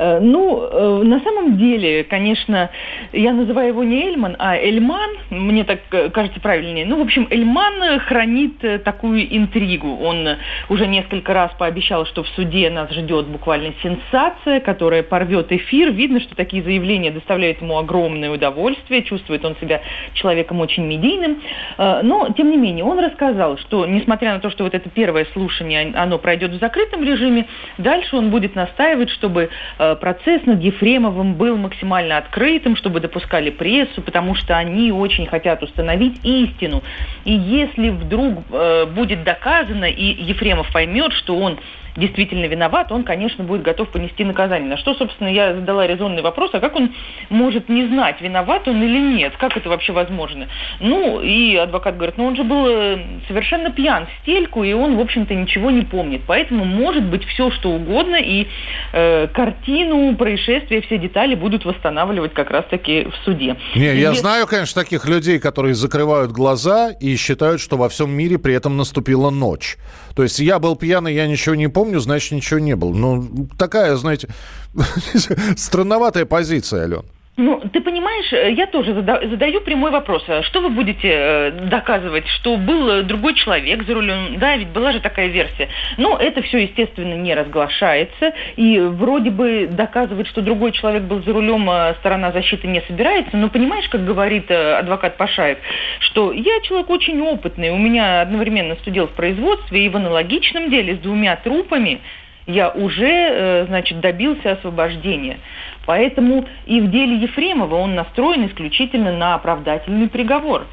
Э, 0.00 0.18
Ну, 0.18 0.62
э, 0.62 1.02
на 1.04 1.20
самом 1.20 1.58
деле, 1.58 2.04
конечно, 2.04 2.70
я 3.12 3.34
называю 3.34 3.68
его 3.68 3.84
не 3.84 4.06
Эльман, 4.06 4.34
а 4.38 4.56
Эльман, 4.56 5.10
мне 5.28 5.64
так 5.64 5.80
э, 5.90 6.08
кажется 6.08 6.40
правильнее. 6.40 6.86
Ну, 6.86 6.96
в 6.96 7.02
общем, 7.02 7.28
Эльман 7.30 8.00
хранит 8.00 8.82
такую 8.82 9.36
интригу. 9.36 9.98
Он 9.98 10.36
уже 10.70 10.86
несколько 10.86 11.34
раз 11.34 11.52
пообещал, 11.58 12.06
что 12.06 12.22
в 12.22 12.28
суде 12.28 12.70
нас 12.70 12.90
ждет 12.90 13.26
буквально 13.26 13.74
сенсация, 13.82 14.60
которая 14.60 15.02
порвет 15.02 15.52
эфир. 15.52 15.92
Видно, 15.92 16.20
что 16.20 16.34
такие 16.34 16.62
заявления 16.62 17.10
доставляют 17.10 17.60
ему 17.60 17.76
огромное 17.76 18.30
удовольствие, 18.30 19.02
чувствует 19.02 19.44
он 19.44 19.56
себя 19.60 19.82
человеком 20.14 20.60
очень 20.60 20.86
медийным. 20.86 21.42
Но, 21.78 22.28
тем 22.36 22.50
не 22.50 22.56
менее, 22.56 22.84
он 22.84 22.98
рассказал, 22.98 23.58
что, 23.58 23.86
несмотря 23.86 24.34
на 24.34 24.40
то, 24.40 24.50
что 24.50 24.64
вот 24.64 24.74
это 24.74 24.88
первое 24.88 25.26
слушание, 25.32 25.92
оно 25.94 26.18
пройдет 26.18 26.52
в 26.52 26.58
закрытом 26.58 27.04
режиме, 27.04 27.46
дальше 27.78 28.16
он 28.16 28.30
будет 28.30 28.54
настаивать, 28.54 29.10
чтобы 29.10 29.50
э, 29.78 29.89
процесс 29.94 30.44
над 30.46 30.62
Ефремовым 30.62 31.34
был 31.34 31.56
максимально 31.56 32.18
открытым, 32.18 32.76
чтобы 32.76 33.00
допускали 33.00 33.50
прессу, 33.50 34.02
потому 34.02 34.34
что 34.34 34.56
они 34.56 34.92
очень 34.92 35.26
хотят 35.26 35.62
установить 35.62 36.20
истину. 36.24 36.82
И 37.24 37.32
если 37.32 37.90
вдруг 37.90 38.44
э, 38.50 38.86
будет 38.86 39.24
доказано, 39.24 39.84
и 39.84 40.04
Ефремов 40.22 40.72
поймет, 40.72 41.12
что 41.12 41.36
он 41.36 41.58
действительно 41.96 42.46
виноват, 42.46 42.92
он, 42.92 43.04
конечно, 43.04 43.44
будет 43.44 43.62
готов 43.62 43.88
понести 43.88 44.24
наказание. 44.24 44.68
На 44.68 44.76
что, 44.76 44.94
собственно, 44.94 45.28
я 45.28 45.54
задала 45.54 45.86
резонный 45.86 46.22
вопрос, 46.22 46.50
а 46.52 46.60
как 46.60 46.76
он 46.76 46.94
может 47.28 47.68
не 47.68 47.86
знать, 47.86 48.20
виноват 48.20 48.68
он 48.68 48.82
или 48.82 49.16
нет? 49.16 49.34
Как 49.38 49.56
это 49.56 49.68
вообще 49.68 49.92
возможно? 49.92 50.48
Ну, 50.80 51.20
и 51.20 51.56
адвокат 51.56 51.96
говорит, 51.96 52.16
ну 52.18 52.26
он 52.26 52.36
же 52.36 52.44
был 52.44 52.66
э, 52.66 52.98
совершенно 53.28 53.70
пьян 53.70 54.06
в 54.06 54.22
стельку, 54.22 54.64
и 54.64 54.72
он, 54.72 54.96
в 54.96 55.00
общем-то, 55.00 55.34
ничего 55.34 55.70
не 55.70 55.82
помнит. 55.82 56.22
Поэтому 56.26 56.64
может 56.64 57.04
быть 57.04 57.24
все, 57.24 57.50
что 57.50 57.70
угодно, 57.70 58.16
и 58.16 58.46
э, 58.92 59.28
картину 59.28 60.14
происшествия, 60.16 60.80
все 60.82 60.98
детали 60.98 61.34
будут 61.34 61.64
восстанавливать 61.64 62.34
как 62.34 62.50
раз-таки 62.50 63.04
в 63.04 63.24
суде. 63.24 63.56
Не, 63.74 63.92
и 63.92 64.00
я 64.00 64.10
если... 64.10 64.20
знаю, 64.20 64.46
конечно, 64.46 64.82
таких 64.82 65.06
людей, 65.06 65.38
которые 65.38 65.74
закрывают 65.74 66.30
глаза 66.30 66.90
и 67.00 67.16
считают, 67.16 67.60
что 67.60 67.76
во 67.76 67.88
всем 67.88 68.10
мире 68.10 68.38
при 68.38 68.54
этом 68.54 68.76
наступила 68.76 69.30
ночь. 69.30 69.76
То 70.14 70.22
есть 70.22 70.38
я 70.38 70.58
был 70.58 70.76
пьяный, 70.76 71.14
я 71.14 71.26
ничего 71.26 71.54
не 71.54 71.68
помню, 71.68 71.79
значит, 72.00 72.32
ничего 72.32 72.60
не 72.60 72.76
было. 72.76 72.92
Ну, 72.92 73.48
такая, 73.58 73.96
знаете, 73.96 74.28
странноватая 75.56 76.24
позиция, 76.24 76.84
Ален. 76.84 77.04
Ну, 77.40 77.58
ты 77.72 77.80
понимаешь, 77.80 78.30
э, 78.34 78.52
я 78.52 78.66
тоже 78.66 78.92
задаю 78.92 79.62
прямой 79.62 79.90
вопрос. 79.90 80.22
А 80.28 80.42
что 80.42 80.60
вы 80.60 80.68
будете 80.68 81.08
э, 81.10 81.50
доказывать, 81.70 82.28
что 82.28 82.58
был 82.58 83.02
другой 83.04 83.32
человек 83.32 83.82
за 83.84 83.94
рулем? 83.94 84.38
Да, 84.38 84.56
ведь 84.56 84.68
была 84.68 84.92
же 84.92 85.00
такая 85.00 85.28
версия. 85.28 85.70
Но 85.96 86.18
это 86.18 86.42
все, 86.42 86.58
естественно, 86.58 87.14
не 87.14 87.34
разглашается. 87.34 88.34
И 88.56 88.78
вроде 88.78 89.30
бы 89.30 89.70
доказывать, 89.72 90.26
что 90.26 90.42
другой 90.42 90.72
человек 90.72 91.04
был 91.04 91.22
за 91.22 91.32
рулем, 91.32 91.70
э, 91.70 91.94
сторона 92.00 92.30
защиты 92.30 92.66
не 92.66 92.82
собирается. 92.82 93.38
Но 93.38 93.48
понимаешь, 93.48 93.88
как 93.88 94.04
говорит 94.04 94.50
адвокат 94.50 95.16
Пашаев, 95.16 95.56
что 96.00 96.32
я 96.32 96.60
человек 96.60 96.90
очень 96.90 97.22
опытный. 97.22 97.70
У 97.70 97.78
меня 97.78 98.20
одновременно 98.20 98.74
студил 98.76 99.06
в 99.06 99.12
производстве 99.12 99.86
и 99.86 99.88
в 99.88 99.96
аналогичном 99.96 100.68
деле 100.68 100.96
с 100.96 100.98
двумя 100.98 101.36
трупами 101.36 102.02
я 102.46 102.70
уже, 102.70 103.66
значит, 103.68 104.00
добился 104.00 104.52
освобождения. 104.52 105.38
Поэтому 105.86 106.46
и 106.66 106.80
в 106.80 106.90
деле 106.90 107.16
Ефремова 107.16 107.76
он 107.76 107.94
настроен 107.94 108.46
исключительно 108.46 109.12
на 109.12 109.34
оправдательный 109.34 110.08
приговор. 110.08 110.66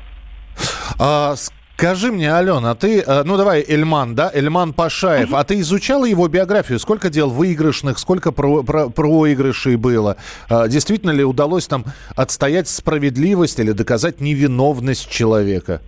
А, 0.99 1.35
Скажи 1.77 2.11
мне, 2.11 2.33
Алена, 2.33 2.71
а 2.71 2.75
ты, 2.75 3.01
э, 3.01 3.23
ну 3.23 3.37
давай, 3.37 3.63
Эльман, 3.67 4.15
да, 4.15 4.31
Эльман 4.33 4.73
Пашаев, 4.73 5.31
а 5.31 5.43
ты 5.43 5.59
изучала 5.59 6.05
его 6.05 6.27
биографию? 6.27 6.79
Сколько 6.79 7.11
дел 7.11 7.29
выигрышных, 7.29 7.99
сколько 7.99 8.31
про, 8.31 8.63
про, 8.63 8.89
проигрышей 8.89 9.75
было? 9.75 10.17
А, 10.49 10.67
действительно 10.67 11.11
ли 11.11 11.23
удалось 11.23 11.67
там 11.67 11.85
отстоять 12.15 12.67
справедливость 12.67 13.59
или 13.59 13.73
доказать 13.73 14.21
невиновность 14.21 15.07
человека? 15.07 15.83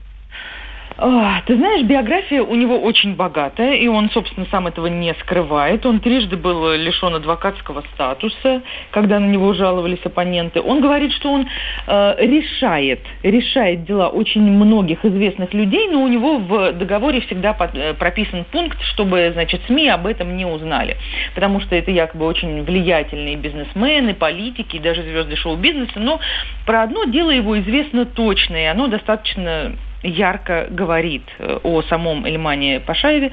Ты 1.45 1.55
знаешь, 1.55 1.83
биография 1.83 2.41
у 2.41 2.55
него 2.55 2.77
очень 2.77 3.15
богатая, 3.15 3.75
и 3.75 3.87
он, 3.87 4.09
собственно, 4.09 4.45
сам 4.51 4.67
этого 4.67 4.87
не 4.87 5.13
скрывает. 5.13 5.85
Он 5.85 6.01
трижды 6.01 6.35
был 6.35 6.73
лишен 6.73 7.15
адвокатского 7.15 7.83
статуса, 7.93 8.61
когда 8.91 9.19
на 9.19 9.27
него 9.27 9.53
жаловались 9.53 9.99
оппоненты. 10.03 10.61
Он 10.61 10.81
говорит, 10.81 11.13
что 11.13 11.31
он 11.31 11.47
э, 11.87 12.15
решает, 12.19 12.99
решает 13.23 13.85
дела 13.85 14.09
очень 14.09 14.41
многих 14.41 15.05
известных 15.05 15.53
людей, 15.53 15.87
но 15.89 16.03
у 16.03 16.07
него 16.09 16.37
в 16.37 16.73
договоре 16.73 17.21
всегда 17.21 17.53
под, 17.53 17.75
э, 17.75 17.93
прописан 17.93 18.43
пункт, 18.51 18.81
чтобы, 18.81 19.31
значит, 19.33 19.61
СМИ 19.67 19.87
об 19.87 20.05
этом 20.05 20.35
не 20.35 20.45
узнали. 20.45 20.97
Потому 21.33 21.61
что 21.61 21.75
это 21.75 21.91
якобы 21.91 22.25
очень 22.25 22.63
влиятельные 22.63 23.37
бизнесмены, 23.37 24.13
политики, 24.13 24.77
даже 24.79 25.03
звезды 25.03 25.37
шоу-бизнеса. 25.37 25.93
Но 25.95 26.19
про 26.65 26.83
одно 26.83 27.05
дело 27.05 27.29
его 27.29 27.57
известно 27.59 28.05
точно, 28.05 28.57
и 28.57 28.65
оно 28.65 28.87
достаточно 28.87 29.75
ярко 30.03 30.67
говорит 30.69 31.23
э, 31.39 31.59
о 31.63 31.81
самом 31.83 32.25
Эльмане 32.25 32.79
Пашаеве. 32.79 33.31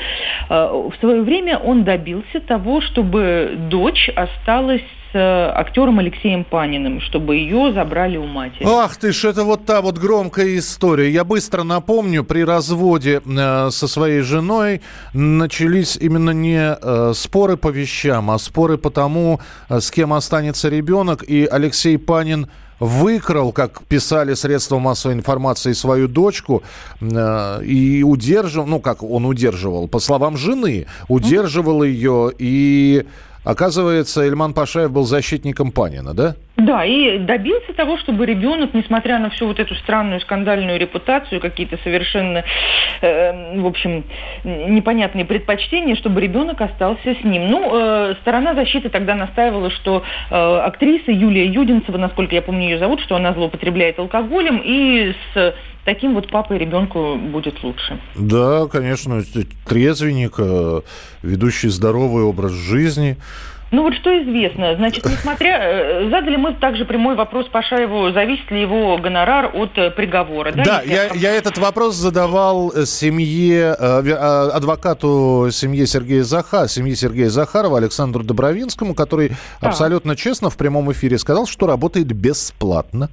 Э, 0.49 0.69
в 0.73 0.95
свое 1.01 1.23
время 1.23 1.59
он 1.59 1.85
добился 1.85 2.41
того, 2.41 2.81
чтобы 2.81 3.57
дочь 3.71 4.11
осталась 4.15 4.83
с 5.13 5.15
э, 5.15 5.53
актером 5.55 6.01
Алексеем 6.01 6.45
Паниным, 6.45 7.01
чтобы 7.01 7.37
ее 7.37 7.73
забрали 7.73 8.17
у 8.17 8.27
матери. 8.27 8.67
Ах 8.67 8.97
ты 8.97 9.13
ж, 9.13 9.27
это 9.27 9.45
вот 9.45 9.65
та 9.65 9.81
вот 9.81 9.99
громкая 9.99 10.59
история. 10.59 11.11
Я 11.11 11.25
быстро 11.25 11.63
напомню, 11.63 12.25
при 12.25 12.45
разводе 12.45 13.21
со 13.25 13.89
своей 13.89 14.21
женой 14.23 14.81
начались 15.13 15.97
именно 15.97 16.31
не 16.31 17.15
споры 17.15 17.57
по 17.57 17.69
вещам, 17.69 18.31
а 18.31 18.39
споры 18.39 18.79
по 18.79 18.91
тому, 18.91 19.41
с 19.69 19.91
кем 19.91 20.13
останется 20.13 20.69
ребенок. 20.69 21.23
И 21.23 21.47
Алексей 21.47 21.99
Панин 21.99 22.49
выкрал, 22.81 23.53
как 23.53 23.83
писали 23.85 24.35
средства 24.35 24.79
массовой 24.79 25.15
информации, 25.15 25.73
свою 25.73 26.09
дочку 26.09 26.63
э, 27.01 27.65
и 27.65 28.03
удерживал, 28.03 28.67
ну 28.67 28.81
как 28.81 29.03
он 29.03 29.27
удерживал, 29.27 29.89
по 29.89 29.99
словам 29.99 30.37
жены, 30.37 30.87
удерживал 31.09 31.83
ее 31.83 32.33
и 32.39 33.07
Оказывается, 33.47 34.23
Эльман 34.23 34.55
Пашаев 34.55 34.91
был 34.91 35.05
защитником 35.05 35.71
Панина, 35.71 36.15
да? 36.15 36.35
Да, 36.57 36.85
и 36.85 37.19
добился 37.19 37.73
того, 37.75 37.97
чтобы 37.97 38.27
ребенок, 38.27 38.75
несмотря 38.75 39.21
на 39.21 39.31
всю 39.31 39.47
вот 39.47 39.61
эту 39.61 39.77
странную 39.77 40.21
скандальную 40.21 40.81
репутацию, 40.81 41.41
какие-то 41.41 41.79
совершенно, 41.85 42.43
э, 43.03 43.61
в 43.61 43.65
общем, 43.65 44.03
непонятные 44.43 45.25
предпочтения, 45.25 45.95
чтобы 45.95 46.21
ребенок 46.21 46.61
остался 46.61 47.15
с 47.15 47.23
ним. 47.23 47.47
Ну, 47.47 47.71
э, 47.73 48.15
сторона 48.23 48.55
защиты 48.55 48.89
тогда 48.89 49.15
настаивала, 49.15 49.71
что 49.71 50.03
э, 50.29 50.35
актриса 50.35 51.13
Юлия 51.13 51.47
Юдинцева, 51.47 51.99
насколько 51.99 52.35
я 52.35 52.43
помню 52.43 52.65
ее 52.65 52.79
зовут, 52.81 53.01
что 53.01 53.15
она 53.15 53.33
злоупотребляет 53.33 54.01
алкоголем, 54.01 54.61
и 54.65 55.15
с 55.35 55.55
таким 55.87 56.15
вот 56.15 56.31
папой 56.31 56.59
ребенку 56.59 57.17
будет 57.17 57.63
лучше. 57.63 57.99
Да, 58.17 58.67
конечно, 58.67 59.23
трезвенник, 59.67 60.35
э, 60.37 60.83
ведущий 61.23 61.69
здоровый 61.69 62.25
образ 62.25 62.53
жизни. 62.53 63.17
Ну 63.73 63.83
вот 63.83 63.95
что 63.95 64.11
известно, 64.23 64.77
значит, 64.77 65.05
несмотря... 65.05 65.59
Э, 65.61 66.11
задали 66.11 66.37
мы 66.37 66.55
также 66.55 66.85
прямой 66.85 67.15
вопрос 67.15 67.47
Пашаеву, 67.47 68.13
зависит 68.13 68.51
ли 68.51 68.61
его 68.61 68.99
гонорар 68.99 69.51
от 69.55 69.79
э, 69.79 69.91
приговора. 69.91 70.53
Да, 70.53 70.65
да 70.65 70.83
я, 70.83 71.07
я 71.15 71.33
этот 71.33 71.57
вопрос 71.59 71.95
задавал 71.95 72.73
семье, 72.85 73.73
адвокату 73.73 75.49
семьи 75.53 75.85
Сергея 75.87 76.25
Заха, 76.25 76.69
семьи 76.69 76.95
Сергея 76.95 77.29
Захарова, 77.29 77.79
Александру 77.79 78.25
Добровинскому, 78.25 78.95
который 78.95 79.31
да. 79.61 79.69
абсолютно 79.69 80.17
честно 80.17 80.51
в 80.51 80.57
прямом 80.57 80.91
эфире 80.91 81.17
сказал, 81.17 81.47
что 81.47 81.67
работает 81.67 82.09
бесплатно. 82.09 83.09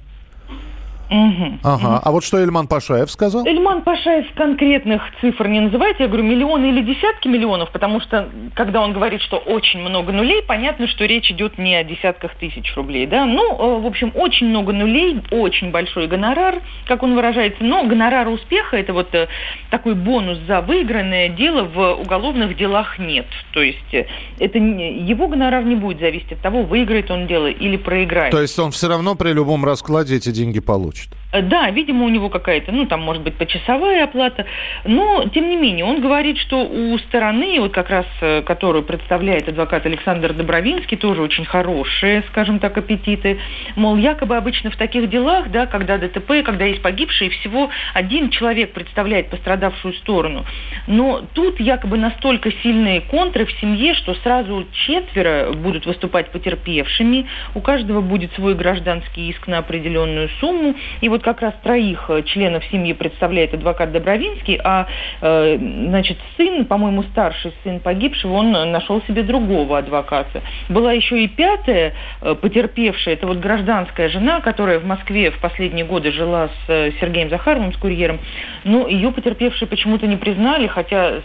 Угу. 1.10 1.58
Ага. 1.62 2.00
А 2.02 2.10
вот 2.10 2.24
что 2.24 2.38
Эльман 2.38 2.66
Пашаев 2.66 3.10
сказал? 3.10 3.46
Эльман 3.46 3.82
Пашаев 3.82 4.26
конкретных 4.34 5.02
цифр 5.20 5.48
не 5.48 5.60
называет. 5.60 6.00
Я 6.00 6.08
говорю, 6.08 6.24
миллионы 6.24 6.66
или 6.66 6.82
десятки 6.82 7.28
миллионов, 7.28 7.70
потому 7.70 8.00
что, 8.00 8.28
когда 8.54 8.80
он 8.80 8.92
говорит, 8.92 9.20
что 9.22 9.36
очень 9.36 9.80
много 9.80 10.12
нулей, 10.12 10.42
понятно, 10.42 10.88
что 10.88 11.04
речь 11.04 11.30
идет 11.30 11.58
не 11.58 11.74
о 11.76 11.84
десятках 11.84 12.34
тысяч 12.36 12.74
рублей. 12.74 13.06
Да? 13.06 13.26
Ну, 13.26 13.54
э, 13.54 13.80
в 13.82 13.86
общем, 13.86 14.12
очень 14.14 14.48
много 14.48 14.72
нулей, 14.72 15.22
очень 15.30 15.70
большой 15.70 16.06
гонорар, 16.06 16.62
как 16.86 17.02
он 17.02 17.14
выражается. 17.14 17.62
Но 17.62 17.84
гонорара 17.84 18.30
успеха– 18.30 18.76
это 18.78 18.92
вот 18.92 19.14
э, 19.14 19.28
такой 19.70 19.94
бонус 19.94 20.38
за 20.46 20.60
выигранное 20.60 21.28
дело 21.28 21.64
в 21.64 22.00
уголовных 22.00 22.56
делах 22.56 22.98
нет. 22.98 23.26
То 23.52 23.62
есть 23.62 23.92
э, 23.92 24.06
это 24.38 24.58
его 24.58 25.28
гонорар 25.28 25.64
не 25.64 25.76
будет 25.76 26.00
зависеть 26.00 26.32
от 26.32 26.40
того, 26.40 26.62
выиграет 26.62 27.10
он 27.10 27.26
дело 27.26 27.46
или 27.46 27.76
проиграет. 27.76 28.32
То 28.32 28.40
есть 28.40 28.58
он 28.58 28.70
все 28.70 28.88
равно 28.88 29.14
при 29.14 29.32
любом 29.32 29.64
раскладе 29.64 30.16
эти 30.16 30.30
деньги 30.30 30.60
получит? 30.60 30.93
Хочет. 30.94 31.08
Э, 31.34 31.42
да, 31.42 31.70
видимо, 31.70 32.04
у 32.04 32.08
него 32.08 32.28
какая-то, 32.28 32.72
ну, 32.72 32.86
там, 32.86 33.02
может 33.02 33.22
быть, 33.22 33.34
почасовая 33.34 34.04
оплата. 34.04 34.46
Но, 34.84 35.24
тем 35.34 35.48
не 35.48 35.56
менее, 35.56 35.84
он 35.84 36.00
говорит, 36.00 36.38
что 36.38 36.64
у 36.64 36.96
стороны, 36.98 37.60
вот 37.60 37.72
как 37.72 37.90
раз, 37.90 38.06
э, 38.20 38.42
которую 38.42 38.84
представляет 38.84 39.48
адвокат 39.48 39.84
Александр 39.86 40.32
Добровинский, 40.32 40.96
тоже 40.96 41.22
очень 41.22 41.44
хорошие, 41.44 42.22
скажем 42.28 42.58
так, 42.60 42.76
аппетиты. 42.78 43.38
Мол, 43.76 43.96
якобы 43.96 44.36
обычно 44.36 44.70
в 44.70 44.76
таких 44.76 45.10
делах, 45.10 45.50
да, 45.50 45.66
когда 45.66 45.98
ДТП, 45.98 46.44
когда 46.44 46.64
есть 46.64 46.82
погибшие, 46.82 47.30
всего 47.30 47.70
один 47.92 48.30
человек 48.30 48.72
представляет 48.72 49.30
пострадавшую 49.30 49.94
сторону. 49.94 50.44
Но 50.86 51.22
тут 51.34 51.58
якобы 51.58 51.98
настолько 51.98 52.52
сильные 52.62 53.00
контры 53.00 53.46
в 53.46 53.52
семье, 53.60 53.94
что 53.94 54.14
сразу 54.22 54.66
четверо 54.72 55.52
будут 55.52 55.86
выступать 55.86 56.30
потерпевшими. 56.30 57.26
У 57.54 57.60
каждого 57.60 58.00
будет 58.00 58.32
свой 58.34 58.54
гражданский 58.54 59.30
иск 59.30 59.46
на 59.48 59.58
определенную 59.58 60.28
сумму. 60.40 60.74
И 61.00 61.08
вот 61.08 61.22
как 61.22 61.40
раз 61.40 61.54
троих 61.62 62.04
э, 62.08 62.22
членов 62.22 62.64
семьи 62.66 62.92
представляет 62.92 63.54
адвокат 63.54 63.92
Добровинский, 63.92 64.60
а 64.62 64.86
э, 65.20 65.56
значит, 65.58 66.18
сын, 66.36 66.64
по-моему, 66.64 67.02
старший 67.04 67.52
сын 67.62 67.80
погибшего, 67.80 68.34
он 68.34 68.52
нашел 68.52 69.02
себе 69.02 69.22
другого 69.22 69.78
адвоката. 69.78 70.42
Была 70.68 70.92
еще 70.92 71.22
и 71.22 71.28
пятая 71.28 71.94
э, 72.20 72.34
потерпевшая, 72.34 73.14
это 73.14 73.26
вот 73.26 73.38
гражданская 73.38 74.08
жена, 74.08 74.40
которая 74.40 74.78
в 74.78 74.86
Москве 74.86 75.30
в 75.30 75.38
последние 75.38 75.84
годы 75.84 76.12
жила 76.12 76.48
с 76.48 76.66
Сергеем 77.00 77.30
Захаровым, 77.30 77.72
с 77.72 77.76
курьером, 77.76 78.20
но 78.64 78.86
ее 78.88 79.10
потерпевшие 79.12 79.68
почему-то 79.68 80.06
не 80.06 80.16
признали, 80.16 80.66
хотя 80.66 81.20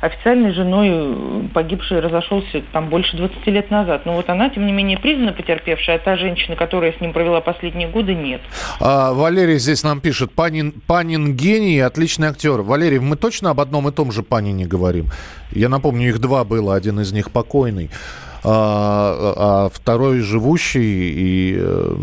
официальной 0.00 0.52
женой 0.52 1.48
погибшей 1.52 2.00
разошелся 2.00 2.62
там 2.72 2.88
больше 2.88 3.16
20 3.16 3.46
лет 3.46 3.70
назад. 3.70 4.06
Но 4.06 4.14
вот 4.14 4.28
она, 4.28 4.50
тем 4.50 4.66
не 4.66 4.72
менее, 4.72 4.98
признана 4.98 5.32
потерпевшая, 5.32 5.96
а 5.96 5.98
та 5.98 6.16
женщина, 6.16 6.56
которая 6.56 6.92
с 6.92 7.00
ним 7.00 7.12
провела 7.12 7.40
последние 7.40 7.88
годы, 7.88 8.14
нет. 8.14 8.40
А, 8.80 9.12
Валерий 9.12 9.58
здесь 9.58 9.82
нам 9.82 10.00
пишет, 10.00 10.32
Панин, 10.32 10.72
Панин 10.86 11.34
гений, 11.34 11.80
отличный 11.80 12.28
актер. 12.28 12.62
Валерий, 12.62 12.98
мы 12.98 13.16
точно 13.16 13.50
об 13.50 13.60
одном 13.60 13.88
и 13.88 13.92
том 13.92 14.12
же 14.12 14.22
Панине 14.22 14.66
говорим? 14.66 15.06
Я 15.52 15.68
напомню, 15.68 16.08
их 16.08 16.18
два 16.18 16.44
было, 16.44 16.74
один 16.74 17.00
из 17.00 17.12
них 17.12 17.30
покойный 17.30 17.90
а, 18.48 19.34
а 19.36 19.68
второй 19.72 20.20
живущий 20.20 21.10
и 21.16 21.56
э, 21.58 21.96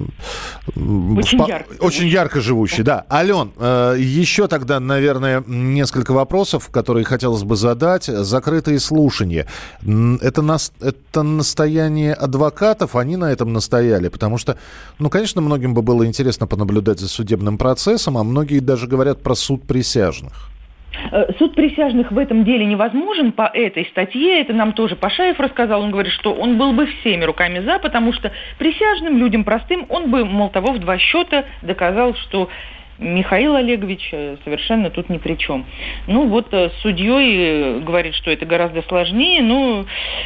очень, 0.76 1.42
ярко, 1.48 1.74
очень 1.80 2.08
ярко 2.08 2.42
живущий. 2.42 2.84
Да, 2.84 3.06
Ален, 3.10 3.54
э, 3.58 3.96
еще 3.98 4.50
тогда, 4.50 4.82
наверное, 4.82 5.42
несколько 5.48 6.12
вопросов, 6.12 6.68
которые 6.70 7.06
хотелось 7.06 7.44
бы 7.44 7.56
задать. 7.56 8.06
Закрытые 8.06 8.82
слушания. 8.82 9.48
Это, 10.22 10.42
нас, 10.42 10.74
это 10.82 11.24
настояние 11.24 12.14
адвокатов, 12.14 12.98
они 12.98 13.16
на 13.16 13.32
этом 13.32 13.54
настояли, 13.54 14.10
потому 14.10 14.38
что, 14.38 14.58
ну, 15.00 15.10
конечно, 15.10 15.40
многим 15.40 15.74
бы 15.74 15.82
было 15.82 16.06
интересно 16.06 16.46
понаблюдать 16.46 17.00
за 17.00 17.08
судебным 17.08 17.58
процессом, 17.58 18.18
а 18.18 18.24
многие 18.24 18.60
даже 18.60 18.88
говорят 18.88 19.22
про 19.24 19.36
суд 19.36 19.64
присяжных. 19.64 20.53
Э, 21.12 21.34
суд 21.40 21.56
присяжных 21.56 22.12
в 22.12 22.18
этом 22.18 22.44
деле 22.44 22.66
невозможен 22.66 23.32
по 23.32 23.50
этой 23.54 23.86
статье. 23.86 24.42
Это 24.42 24.54
нам 24.54 24.74
тоже 24.74 24.96
Пашаев 24.96 25.40
рассказал. 25.40 25.82
Он 25.82 25.92
говорит, 25.92 26.14
что 26.14 26.34
он 26.34 26.58
был 26.58 26.74
бы 26.74 26.86
всеми 26.86 27.24
руками 27.24 27.60
за, 27.60 27.80
потому 27.80 28.14
что 28.14 28.32
присяжным, 28.58 29.18
людям 29.18 29.44
простым, 29.44 29.86
он 29.90 30.12
бы, 30.12 30.26
мол, 30.26 30.50
того 30.50 30.74
в 30.74 30.80
два 30.80 30.98
счета 30.98 31.46
доказал, 31.62 32.16
что 32.16 32.50
Михаил 33.00 33.56
Олегович 33.56 34.10
э, 34.12 34.38
совершенно 34.44 34.90
тут 34.90 35.10
ни 35.10 35.18
при 35.18 35.36
чем. 35.36 35.66
Ну 36.08 36.28
вот 36.28 36.54
э, 36.54 36.70
судьей 36.82 37.80
говорит, 37.80 38.14
что 38.16 38.32
это 38.32 38.46
гораздо 38.46 38.82
сложнее, 38.84 39.42
но, 39.42 39.86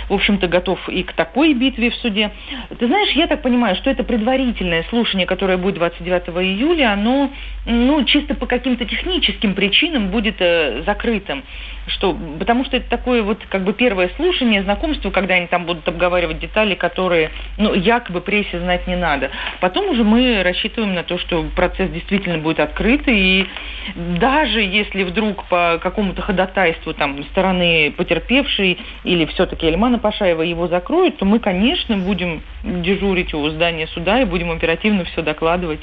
в 0.09 0.13
общем-то, 0.13 0.47
готов 0.47 0.87
и 0.89 1.03
к 1.03 1.13
такой 1.13 1.53
битве 1.53 1.89
в 1.89 1.95
суде. 1.95 2.31
Ты 2.77 2.87
знаешь, 2.87 3.11
я 3.11 3.27
так 3.27 3.41
понимаю, 3.41 3.75
что 3.75 3.89
это 3.89 4.03
предварительное 4.03 4.85
слушание, 4.89 5.25
которое 5.25 5.57
будет 5.57 5.75
29 5.75 6.27
июля, 6.43 6.93
оно 6.93 7.31
ну, 7.65 8.03
чисто 8.03 8.35
по 8.35 8.45
каким-то 8.45 8.85
техническим 8.85 9.53
причинам 9.53 10.09
будет 10.09 10.35
э, 10.39 10.83
закрытым. 10.85 11.43
Что, 11.87 12.17
потому 12.37 12.65
что 12.65 12.77
это 12.77 12.89
такое 12.89 13.23
вот 13.23 13.39
как 13.49 13.63
бы 13.63 13.73
первое 13.73 14.09
слушание, 14.17 14.61
знакомство, 14.63 15.09
когда 15.09 15.35
они 15.35 15.47
там 15.47 15.65
будут 15.65 15.87
обговаривать 15.87 16.39
детали, 16.39 16.75
которые 16.75 17.31
ну, 17.57 17.73
якобы 17.73 18.21
прессе 18.21 18.59
знать 18.59 18.87
не 18.87 18.95
надо. 18.95 19.31
Потом 19.61 19.89
уже 19.89 20.03
мы 20.03 20.43
рассчитываем 20.43 20.93
на 20.93 21.03
то, 21.03 21.17
что 21.17 21.45
процесс 21.55 21.89
действительно 21.89 22.39
будет 22.39 22.59
открытый, 22.59 23.17
и 23.17 23.47
даже 23.95 24.61
если 24.61 25.03
вдруг 25.03 25.45
по 25.45 25.79
какому-то 25.81 26.21
ходатайству 26.21 26.93
там 26.93 27.23
стороны 27.25 27.93
потерпевшей 27.95 28.77
или 29.03 29.25
все-таки 29.25 29.67
Эльмана 29.67 29.99
Пашаева 29.99 30.41
его 30.41 30.67
закроют, 30.67 31.17
то 31.17 31.25
мы, 31.25 31.39
конечно, 31.39 31.97
будем 31.97 32.41
дежурить 32.63 33.33
у 33.33 33.49
здания 33.49 33.87
суда 33.87 34.21
и 34.21 34.25
будем 34.25 34.51
оперативно 34.51 35.05
все 35.05 35.21
докладывать. 35.21 35.79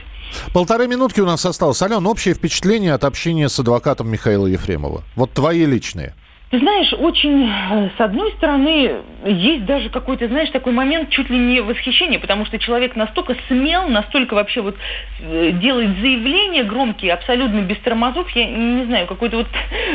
Полторы 0.52 0.86
минутки 0.88 1.20
у 1.20 1.26
нас 1.26 1.44
осталось. 1.44 1.82
Ален, 1.82 2.06
общее 2.06 2.34
впечатление 2.34 2.94
от 2.94 3.04
общения 3.04 3.48
с 3.48 3.58
адвокатом 3.58 4.08
Михаила 4.08 4.46
Ефремова. 4.46 5.02
Вот 5.16 5.32
твои 5.32 5.64
личные. 5.64 6.14
Ты 6.54 6.60
знаешь, 6.60 6.92
очень, 6.92 7.50
э, 7.50 7.90
с 7.98 8.00
одной 8.00 8.30
стороны, 8.34 8.98
есть 9.24 9.64
даже 9.64 9.88
какой-то, 9.88 10.28
знаешь, 10.28 10.50
такой 10.50 10.72
момент 10.72 11.10
чуть 11.10 11.28
ли 11.28 11.36
не 11.36 11.60
восхищения, 11.60 12.20
потому 12.20 12.46
что 12.46 12.60
человек 12.60 12.94
настолько 12.94 13.34
смел, 13.48 13.88
настолько 13.88 14.34
вообще 14.34 14.60
вот 14.60 14.76
э, 15.18 15.50
делает 15.60 15.98
заявления 15.98 16.62
громкие, 16.62 17.12
абсолютно 17.12 17.62
без 17.62 17.78
тормозов, 17.78 18.30
я 18.36 18.46
не 18.46 18.84
знаю, 18.84 19.08
какое-то 19.08 19.38
вот 19.38 19.48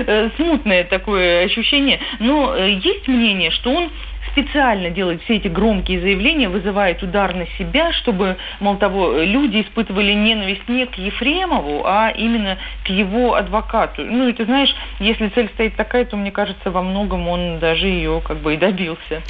э, 0.05 0.31
смутное 0.35 0.83
такое 0.83 1.45
ощущение, 1.45 2.01
но 2.19 2.53
есть 2.57 3.07
мнение, 3.07 3.51
что 3.51 3.71
он 3.71 3.89
специально 4.31 4.89
делает 4.89 5.21
все 5.23 5.37
эти 5.37 5.47
громкие 5.47 6.01
заявления, 6.01 6.49
вызывает 6.49 7.01
удар 7.03 7.35
на 7.35 7.45
себя, 7.57 7.91
чтобы, 7.93 8.37
мол 8.59 8.77
того, 8.77 9.13
люди 9.21 9.61
испытывали 9.61 10.13
ненависть 10.13 10.67
не 10.67 10.85
к 10.85 10.95
Ефремову, 10.95 11.83
а 11.85 12.09
именно 12.09 12.57
к 12.85 12.89
его 12.89 13.35
адвокату. 13.35 14.03
Ну 14.03 14.27
и 14.27 14.33
ты 14.33 14.45
знаешь, 14.45 14.73
если 14.99 15.29
цель 15.29 15.49
стоит 15.53 15.75
такая, 15.75 16.05
то, 16.05 16.17
мне 16.17 16.31
кажется, 16.31 16.71
во 16.71 16.81
многом 16.81 17.27
он 17.27 17.59
даже 17.59 17.87
ее 17.87 18.21
как 18.25 18.37
бы 18.37 18.55
и 18.55 18.57
добился. 18.57 19.21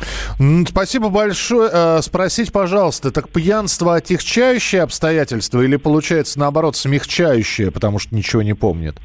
Спасибо 0.68 1.10
большое. 1.10 1.70
Э, 1.72 2.02
спросить, 2.02 2.52
пожалуйста, 2.52 3.12
так 3.12 3.30
пьянство 3.30 3.96
отягчающее 3.96 4.82
обстоятельство 4.82 5.62
или 5.62 5.76
получается 5.76 6.40
наоборот 6.40 6.76
смягчающее, 6.76 7.72
потому 7.72 8.00
что 8.00 8.16
ничего 8.16 8.42
не 8.42 8.54
помнит? 8.54 8.96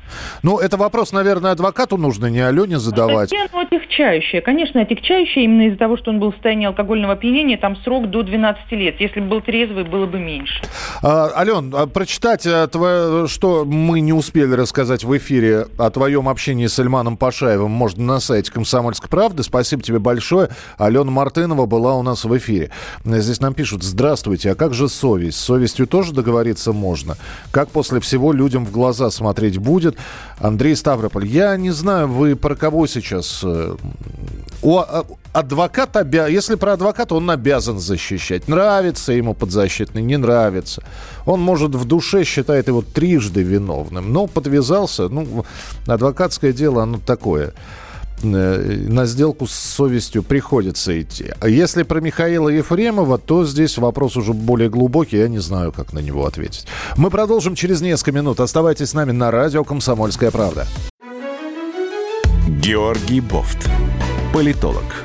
Ну, 0.43 0.59
это 0.59 0.77
вопрос, 0.77 1.13
наверное, 1.13 1.53
адвокату 1.53 1.97
нужно, 1.97 2.27
не 2.27 2.41
Алене 2.41 2.79
задавать. 2.79 3.29
Статья, 3.29 3.49
отягчающее. 3.61 4.41
Конечно, 4.41 4.81
отягчающее 4.81 5.45
именно 5.45 5.69
из-за 5.69 5.84
того, 5.85 5.99
что 5.99 6.11
он 6.11 6.19
был 6.19 6.31
в 6.31 6.35
состоянии 6.35 6.67
алкогольного 6.67 7.13
опьянения, 7.13 7.59
там 7.59 7.77
срок 7.77 8.09
до 8.09 8.23
12 8.23 8.73
лет. 8.73 8.99
Если 9.01 9.21
бы 9.21 9.27
был 9.27 9.41
трезвый, 9.43 9.85
было 9.85 10.07
бы 10.07 10.19
меньше. 10.19 10.63
А, 11.03 11.31
Ален, 11.37 11.75
а 11.77 11.87
прочитать, 11.87 12.47
а, 12.47 12.67
твое, 12.69 13.29
что 13.29 13.67
мы 13.67 14.01
не 14.01 14.15
успели 14.15 14.55
рассказать 14.55 15.05
в 15.05 15.15
эфире 15.19 15.67
о 15.77 15.91
твоем 15.91 16.27
общении 16.31 16.69
с 16.69 16.79
Эльманом 16.79 17.19
Пашаевым, 17.19 17.71
можно 17.71 18.03
на 18.03 18.21
сайте 18.21 18.51
«Комсомольской 18.51 19.11
правды». 19.11 19.43
Спасибо 19.43 19.83
тебе 19.83 19.99
большое. 19.99 20.49
Алена 20.79 21.11
Мартынова 21.11 21.67
была 21.67 21.97
у 21.97 22.03
нас 22.03 22.25
в 22.25 22.35
эфире. 22.39 22.71
Здесь 23.05 23.43
нам 23.43 23.53
пишут, 23.53 23.83
здравствуйте, 23.83 24.53
а 24.53 24.55
как 24.55 24.73
же 24.73 24.89
совесть? 24.89 25.37
С 25.37 25.45
совестью 25.45 25.87
тоже 25.87 26.15
договориться 26.15 26.73
можно? 26.73 27.19
Как 27.51 27.69
после 27.69 28.01
всего 28.01 28.33
людям 28.33 28.65
в 28.65 28.73
глаза 28.73 29.11
смотреть 29.11 29.59
будет? 29.59 29.99
Андрей 30.39 30.77
Ставрополь, 30.77 31.27
я 31.27 31.55
не 31.59 31.73
знаю, 31.73 32.09
вы 32.09 32.37
про 32.37 32.57
кого 32.57 32.87
сейчас? 32.87 33.43
Э, 33.45 33.77
у 35.35 35.39
а, 35.39 35.41
адвоката, 35.41 36.07
если 36.29 36.55
про 36.55 36.73
адвоката, 36.73 37.15
он 37.15 37.31
обязан 37.31 37.79
защищать. 37.79 38.49
Нравится 38.49 39.13
ему 39.13 39.35
подзащитный, 39.35 40.03
не 40.03 40.17
нравится. 40.17 40.83
Он, 41.27 41.41
может, 41.41 41.75
в 41.75 41.85
душе 41.85 42.25
считает 42.25 42.69
его 42.69 42.83
трижды 42.83 43.43
виновным, 43.43 44.13
но 44.13 44.27
подвязался. 44.27 45.09
Ну, 45.09 45.45
адвокатское 45.87 46.53
дело, 46.53 46.83
оно 46.83 46.99
такое 47.05 47.53
э, 48.23 48.87
на 48.89 49.07
сделку 49.07 49.47
с 49.47 49.53
совестью 49.53 50.23
приходится 50.23 51.01
идти. 51.01 51.33
А 51.41 51.49
если 51.49 51.83
про 51.83 52.01
Михаила 52.01 52.49
Ефремова, 52.49 53.19
то 53.19 53.45
здесь 53.45 53.79
вопрос 53.79 54.17
уже 54.17 54.33
более 54.33 54.69
глубокий, 54.69 55.19
я 55.19 55.29
не 55.29 55.41
знаю, 55.41 55.73
как 55.73 55.93
на 55.93 55.99
него 56.01 56.27
ответить. 56.27 56.67
Мы 56.97 57.11
продолжим 57.11 57.55
через 57.55 57.81
несколько 57.81 58.13
минут. 58.13 58.41
Оставайтесь 58.41 58.91
с 58.91 58.95
нами 58.95 59.13
на 59.13 59.31
радио 59.31 59.65
«Комсомольская 59.65 60.31
правда». 60.31 60.67
Георгий 62.47 63.21
Бофт. 63.21 63.69
Политолог, 64.35 65.05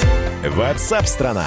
Ватсап-страна! 0.49 1.45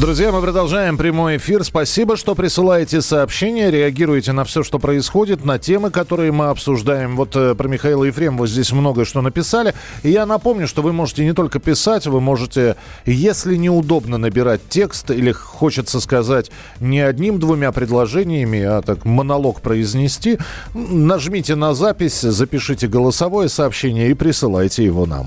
Друзья, 0.00 0.32
мы 0.32 0.40
продолжаем 0.40 0.96
прямой 0.96 1.36
эфир. 1.36 1.62
Спасибо, 1.62 2.16
что 2.16 2.34
присылаете 2.34 3.02
сообщения, 3.02 3.70
реагируете 3.70 4.32
на 4.32 4.44
все, 4.44 4.62
что 4.62 4.78
происходит, 4.78 5.44
на 5.44 5.58
темы, 5.58 5.90
которые 5.90 6.32
мы 6.32 6.46
обсуждаем. 6.46 7.16
Вот 7.16 7.36
э, 7.36 7.54
про 7.54 7.68
Михаила 7.68 8.04
Ефремова 8.04 8.46
здесь 8.46 8.72
многое 8.72 9.04
что 9.04 9.20
написали. 9.20 9.74
И 10.02 10.10
я 10.10 10.24
напомню, 10.24 10.66
что 10.66 10.80
вы 10.80 10.94
можете 10.94 11.24
не 11.24 11.34
только 11.34 11.58
писать, 11.58 12.06
вы 12.06 12.22
можете, 12.22 12.76
если 13.04 13.56
неудобно 13.56 14.16
набирать 14.16 14.62
текст 14.70 15.10
или 15.10 15.30
хочется 15.30 16.00
сказать 16.00 16.50
не 16.80 17.00
одним-двумя 17.00 17.72
предложениями, 17.72 18.62
а 18.62 18.80
так 18.80 19.04
монолог 19.04 19.60
произнести, 19.60 20.38
нажмите 20.72 21.54
на 21.54 21.74
запись, 21.74 22.22
запишите 22.22 22.88
голосовое 22.88 23.50
сообщение 23.50 24.10
и 24.10 24.14
присылайте 24.14 24.82
его 24.82 25.04
нам. 25.04 25.26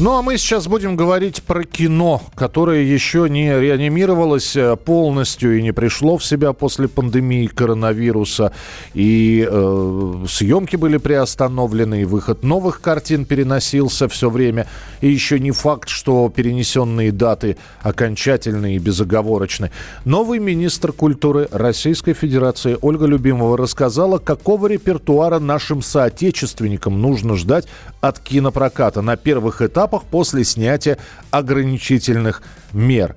Ну 0.00 0.16
а 0.16 0.22
мы 0.22 0.38
сейчас 0.38 0.66
будем 0.66 0.96
говорить 0.96 1.42
про 1.42 1.62
кино, 1.62 2.22
которое 2.34 2.84
еще 2.84 3.28
не 3.28 3.60
реанимировалось 3.60 4.56
э, 4.56 4.74
полностью 4.76 5.58
и 5.58 5.62
не 5.62 5.72
пришло 5.72 6.16
в 6.16 6.24
себя 6.24 6.54
после 6.54 6.88
пандемии 6.88 7.46
коронавируса. 7.48 8.54
И 8.94 9.46
э, 9.46 10.24
съемки 10.26 10.76
были 10.76 10.96
приостановлены, 10.96 12.00
и 12.00 12.04
выход 12.06 12.42
новых 12.42 12.80
картин 12.80 13.26
переносился 13.26 14.08
все 14.08 14.30
время. 14.30 14.66
И 15.02 15.10
еще 15.10 15.38
не 15.38 15.50
факт, 15.50 15.90
что 15.90 16.32
перенесенные 16.34 17.12
даты 17.12 17.58
окончательные 17.82 18.76
и 18.76 18.78
безоговорочны. 18.78 19.70
Новый 20.06 20.38
министр 20.38 20.92
культуры 20.92 21.46
Российской 21.52 22.14
Федерации 22.14 22.78
Ольга 22.80 23.04
Любимова 23.04 23.58
рассказала, 23.58 24.16
какого 24.16 24.66
репертуара 24.66 25.40
нашим 25.40 25.82
соотечественникам 25.82 27.02
нужно 27.02 27.36
ждать 27.36 27.68
от 28.00 28.18
кинопроката 28.18 29.02
на 29.02 29.18
первых 29.18 29.60
этапах 29.60 29.89
этапах 29.90 30.04
после 30.04 30.44
снятия 30.44 30.98
ограничительных 31.30 32.42
мер. 32.72 33.16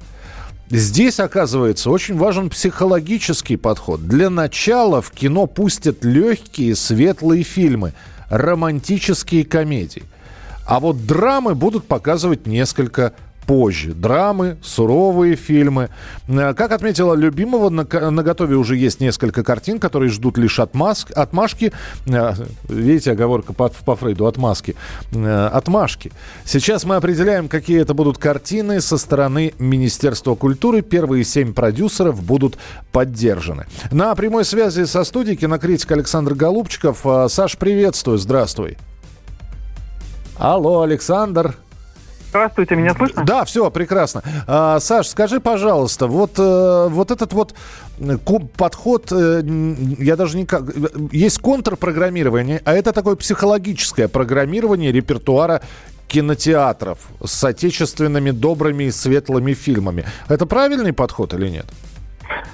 Здесь, 0.69 1.19
оказывается, 1.19 1.91
очень 1.91 2.17
важен 2.17 2.49
психологический 2.49 3.57
подход. 3.57 4.07
Для 4.07 4.29
начала 4.29 5.01
в 5.01 5.11
кино 5.11 5.45
пустят 5.45 6.03
легкие, 6.03 6.75
светлые 6.75 7.43
фильмы, 7.43 7.93
романтические 8.29 9.45
комедии. 9.45 10.03
А 10.65 10.79
вот 10.79 11.05
драмы 11.05 11.53
будут 11.53 11.85
показывать 11.85 12.47
несколько 12.47 13.13
позже. 13.45 13.93
Драмы, 13.93 14.57
суровые 14.61 15.35
фильмы. 15.35 15.89
Э, 16.27 16.53
как 16.53 16.71
отметила 16.71 17.13
Любимова, 17.13 17.69
на, 17.69 17.83
на 17.83 18.23
готове 18.23 18.55
уже 18.55 18.75
есть 18.75 18.99
несколько 18.99 19.43
картин, 19.43 19.79
которые 19.79 20.09
ждут 20.09 20.37
лишь 20.37 20.59
отмазк, 20.59 21.11
отмашки. 21.15 21.71
Э, 22.05 22.33
видите, 22.67 23.11
оговорка 23.11 23.53
по, 23.53 23.69
по 23.69 23.95
Фрейду, 23.95 24.25
отмазки. 24.25 24.75
Э, 25.11 25.49
отмашки. 25.51 26.11
Сейчас 26.45 26.83
мы 26.85 26.95
определяем, 26.95 27.47
какие 27.47 27.81
это 27.81 27.93
будут 27.93 28.17
картины 28.17 28.81
со 28.81 28.97
стороны 28.97 29.53
Министерства 29.59 30.35
культуры. 30.35 30.81
Первые 30.81 31.23
семь 31.23 31.53
продюсеров 31.53 32.23
будут 32.23 32.57
поддержаны. 32.91 33.65
На 33.91 34.13
прямой 34.15 34.45
связи 34.45 34.85
со 34.85 35.03
студией 35.03 35.37
кинокритик 35.37 35.91
Александр 35.91 36.33
Голубчиков. 36.33 37.05
Саш, 37.27 37.57
приветствую, 37.57 38.17
здравствуй. 38.17 38.77
Алло, 40.37 40.81
Александр. 40.81 41.55
Здравствуйте, 42.33 42.75
меня 42.75 42.95
слышно? 42.95 43.23
Да, 43.23 43.45
все, 43.45 43.69
прекрасно. 43.69 44.23
А, 44.47 44.79
Саш, 44.79 45.05
скажи, 45.05 45.39
пожалуйста, 45.39 46.07
вот, 46.07 46.39
э, 46.39 46.87
вот 46.89 47.11
этот 47.11 47.31
вот 47.31 47.53
подход, 48.57 49.11
э, 49.11 49.43
я 49.99 50.15
даже 50.15 50.37
не 50.37 50.47
как... 50.47 50.63
Есть 51.11 51.39
контрпрограммирование, 51.41 52.59
а 52.65 52.73
это 52.73 52.91
такое 52.91 53.15
психологическое 53.15 54.07
программирование 54.07 54.91
репертуара 54.91 55.61
кинотеатров 56.07 56.97
с 57.23 57.43
отечественными 57.43 58.31
добрыми 58.31 58.85
и 58.85 58.91
светлыми 58.91 59.53
фильмами. 59.53 60.03
Это 60.27 60.47
правильный 60.47 60.91
подход 60.91 61.35
или 61.35 61.49
нет? 61.49 61.67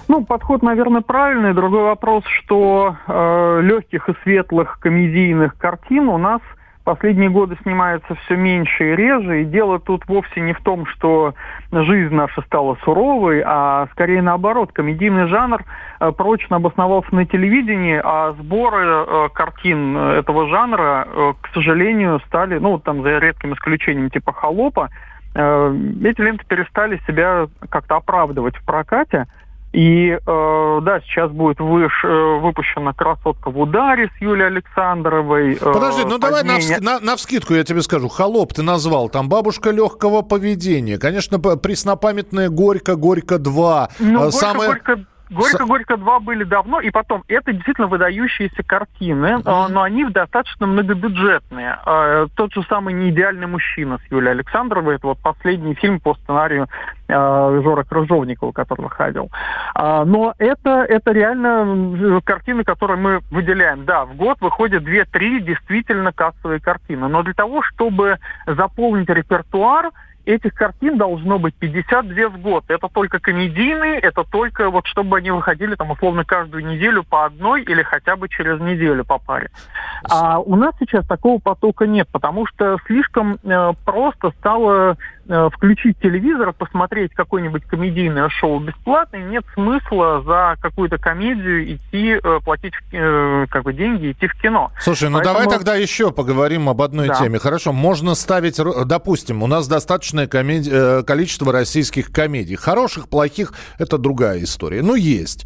Ну, 0.10 0.26
подход, 0.26 0.62
наверное, 0.62 1.02
правильный. 1.02 1.54
Другой 1.54 1.84
вопрос, 1.84 2.26
что 2.44 2.98
э, 3.08 3.62
легких 3.63 4.10
и 4.10 4.13
светлых 4.24 4.78
комедийных 4.82 5.58
картин 5.58 6.10
у 6.10 6.18
нас– 6.18 6.42
последние 6.84 7.30
годы 7.30 7.58
снимается 7.63 8.15
все 8.15 8.36
меньше 8.36 8.92
и 8.92 8.96
реже, 8.96 9.42
и 9.42 9.46
дело 9.46 9.80
тут 9.80 10.08
вовсе 10.08 10.42
не 10.42 10.54
в 10.54 10.62
том, 10.62 10.86
что 10.86 11.34
жизнь 11.72 12.13
наша 12.13 12.42
стала 12.42 12.78
суровой, 12.84 13.44
а 13.46 13.88
скорее 13.92 14.22
наоборот. 14.22 14.72
Комедийный 14.72 15.28
жанр 15.28 15.63
э, 16.00 16.12
прочно 16.12 16.58
обосновался 16.58 17.13
на 17.13 17.26
телевидении, 17.26 18.00
а 18.04 18.34
сборы 18.34 18.86
э, 18.86 19.30
картин 19.34 19.96
этого 19.98 20.48
жанра, 20.48 21.08
э, 21.08 21.34
к 21.42 21.48
сожалению, 21.54 22.20
стали, 22.28 22.58
ну, 22.58 22.80
там, 22.80 23.04
за 23.04 23.20
редким 23.20 23.54
исключением 23.54 24.10
типа 24.10 24.34
«Холопа», 24.34 24.89
эти 25.36 26.22
ленты 26.22 26.44
перестали 26.48 27.00
себя 27.06 27.48
как-то 27.70 27.98
оправдывать 27.98 28.58
в 28.58 28.65
прокате. 28.65 29.28
И 29.71 30.10
э, 30.10 30.79
да, 30.82 30.99
сейчас 31.01 31.32
будет 31.32 31.60
выш, 31.60 32.03
э, 32.03 32.39
выпущена 32.41 32.93
«Красотка 32.93 33.51
в 33.51 33.60
ударе» 33.60 34.10
с 34.17 34.21
Юлией 34.21 34.47
Александровой. 34.47 35.53
Э, 35.62 35.73
Подожди, 35.73 36.05
ну 36.05 36.17
давай 36.17 36.43
на, 36.43 36.58
на, 36.79 36.99
на 36.99 37.15
вскидку 37.15 37.53
я 37.53 37.63
тебе 37.63 37.84
скажу. 37.84 38.10
«Холоп» 38.10 38.53
ты 38.53 38.63
назвал, 38.63 39.10
там 39.10 39.29
«Бабушка 39.29 39.69
легкого 39.69 40.23
поведения». 40.23 40.97
Конечно, 40.97 41.39
преснопамятная 41.39 42.49
«Горько», 42.49 42.95
«Горько 42.95 43.36
2». 43.36 43.89
Ну, 43.99 44.27
э, 44.27 44.32
Самое... 44.32 44.69
«Горько», 44.69 44.95
«Горько» 44.95 45.05
Горько-горько 45.30 45.98
2 45.98 46.20
были 46.22 46.44
давно, 46.44 46.80
и 46.82 46.89
потом, 46.89 47.24
это 47.28 47.54
действительно 47.54 47.88
выдающиеся 47.88 48.63
картины, 48.63 49.38
mm-hmm. 49.38 49.68
но 49.70 49.82
они 49.84 50.06
достаточно 50.06 50.65
многобюджетные. 50.65 51.78
А, 51.86 52.28
тот 52.36 52.54
же 52.54 52.63
самый 52.63 52.94
«Неидеальный 52.94 53.48
мужчина» 53.48 54.00
с 54.00 54.12
Юлией 54.12 54.32
Александровой, 54.32 54.96
это 54.96 55.08
вот 55.08 55.20
последний 55.20 55.76
фильм 55.76 56.00
по 56.00 56.15
сценарию 56.15 56.68
а, 57.08 57.62
Жора 57.62 57.84
Крыжовникова, 57.84 58.52
который 58.52 58.82
выходил. 58.82 59.30
А, 59.76 60.04
но 60.06 60.34
это, 60.39 60.84
это 60.88 61.12
реально 61.12 62.22
картины, 62.24 62.63
которые 62.63 62.98
мы 62.98 63.20
выделяем. 63.30 63.86
Да, 63.86 64.06
в 64.06 64.15
год 64.15 64.42
выходит 64.42 64.84
2-3 64.84 65.42
действительно 65.42 66.12
кассовые 66.12 66.60
картины, 66.60 67.08
но 67.08 67.22
для 67.22 67.34
того, 67.34 67.62
чтобы 67.62 68.18
заполнить 68.48 69.10
репертуар, 69.10 69.92
этих 70.30 70.54
картин 70.54 70.98
должно 70.98 71.39
быть 71.39 71.56
52 71.56 72.30
в 72.30 72.39
год. 72.39 72.65
Это 72.68 72.88
только 72.88 73.20
комедийные, 73.20 74.00
это 74.00 74.24
только 74.24 74.70
вот 74.70 74.86
чтобы 74.86 75.18
они 75.18 75.32
выходили 75.32 75.76
там 75.76 75.92
условно 75.92 76.24
каждую 76.24 76.65
неделю 76.65 77.04
по 77.04 77.26
одной 77.26 77.63
или 77.63 77.82
хотя 77.82 78.15
бы 78.15 78.30
через 78.30 78.60
неделю 78.60 79.04
по 79.06 79.18
паре. 79.18 79.50
А 80.04 80.39
у 80.39 80.56
нас 80.56 80.76
сейчас 80.80 81.06
такого 81.08 81.39
потока 81.39 81.88
нет, 81.88 82.08
потому 82.12 82.46
что 82.46 82.78
слишком 82.86 83.39
э, 83.44 83.74
просто 83.86 84.32
стало 84.39 84.98
включить 85.54 86.00
телевизор, 86.00 86.54
посмотреть 86.54 87.13
какое-нибудь 87.13 87.63
комедийное 87.65 88.30
шоу 88.30 88.60
бесплатно, 88.60 89.18
и 89.18 89.24
нет 89.24 89.46
смысла 89.54 90.24
за 90.26 90.56
какую-то 90.60 90.98
комедию 90.98 91.76
идти 91.76 92.20
э, 92.22 92.39
платить 92.44 92.74
э, 92.92 93.46
как 93.50 93.63
бы 93.63 93.74
деньги, 93.74 94.12
идти 94.12 94.28
в 94.28 94.34
кино. 94.42 94.72
Слушай, 94.80 95.10
ну 95.10 95.18
Поэтому... 95.18 95.39
давай 95.39 95.50
тогда 95.50 95.76
еще 95.76 96.12
поговорим 96.12 96.68
об 96.68 96.82
одной 96.82 97.10
да. 97.10 97.15
теме. 97.15 97.38
Хорошо, 97.38 97.74
можно 97.74 98.15
ставить, 98.15 98.60
допустим, 98.86 99.44
у 99.44 99.48
нас 99.48 99.68
достаточное 99.68 100.28
комеди... 100.28 101.04
количество 101.04 101.54
российских 101.54 102.12
комедий. 102.12 102.56
Хороших, 102.56 103.08
плохих, 103.08 103.54
это 103.78 103.98
другая 103.98 104.44
история. 104.44 104.82
Ну, 104.82 104.96
есть. 104.96 105.46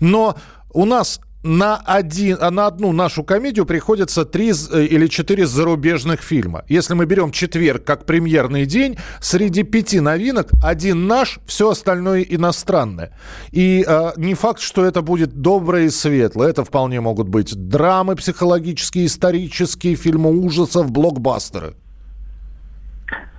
Но 0.00 0.36
у 0.74 0.84
нас 0.84 1.20
на, 1.42 1.76
один, 1.76 2.38
а 2.40 2.50
на 2.50 2.66
одну 2.66 2.92
нашу 2.92 3.24
комедию 3.24 3.66
приходится 3.66 4.24
три 4.24 4.50
э, 4.50 4.84
или 4.84 5.06
четыре 5.06 5.46
зарубежных 5.46 6.20
фильма. 6.20 6.64
Если 6.68 6.94
мы 6.94 7.06
берем 7.06 7.30
четверг 7.32 7.84
как 7.84 8.06
премьерный 8.06 8.66
день, 8.66 8.96
среди 9.20 9.62
пяти 9.62 10.00
новинок 10.00 10.48
один 10.62 11.06
наш, 11.06 11.40
все 11.46 11.70
остальное 11.70 12.22
иностранное. 12.22 13.12
И 13.50 13.84
э, 13.86 14.10
не 14.16 14.34
факт, 14.34 14.60
что 14.60 14.84
это 14.84 15.02
будет 15.02 15.40
доброе 15.40 15.84
и 15.84 15.90
светлое. 15.90 16.50
Это 16.50 16.64
вполне 16.64 17.00
могут 17.00 17.28
быть 17.28 17.54
драмы 17.54 18.16
психологические, 18.16 19.06
исторические, 19.06 19.96
фильмы 19.96 20.30
ужасов, 20.30 20.90
блокбастеры. 20.90 21.74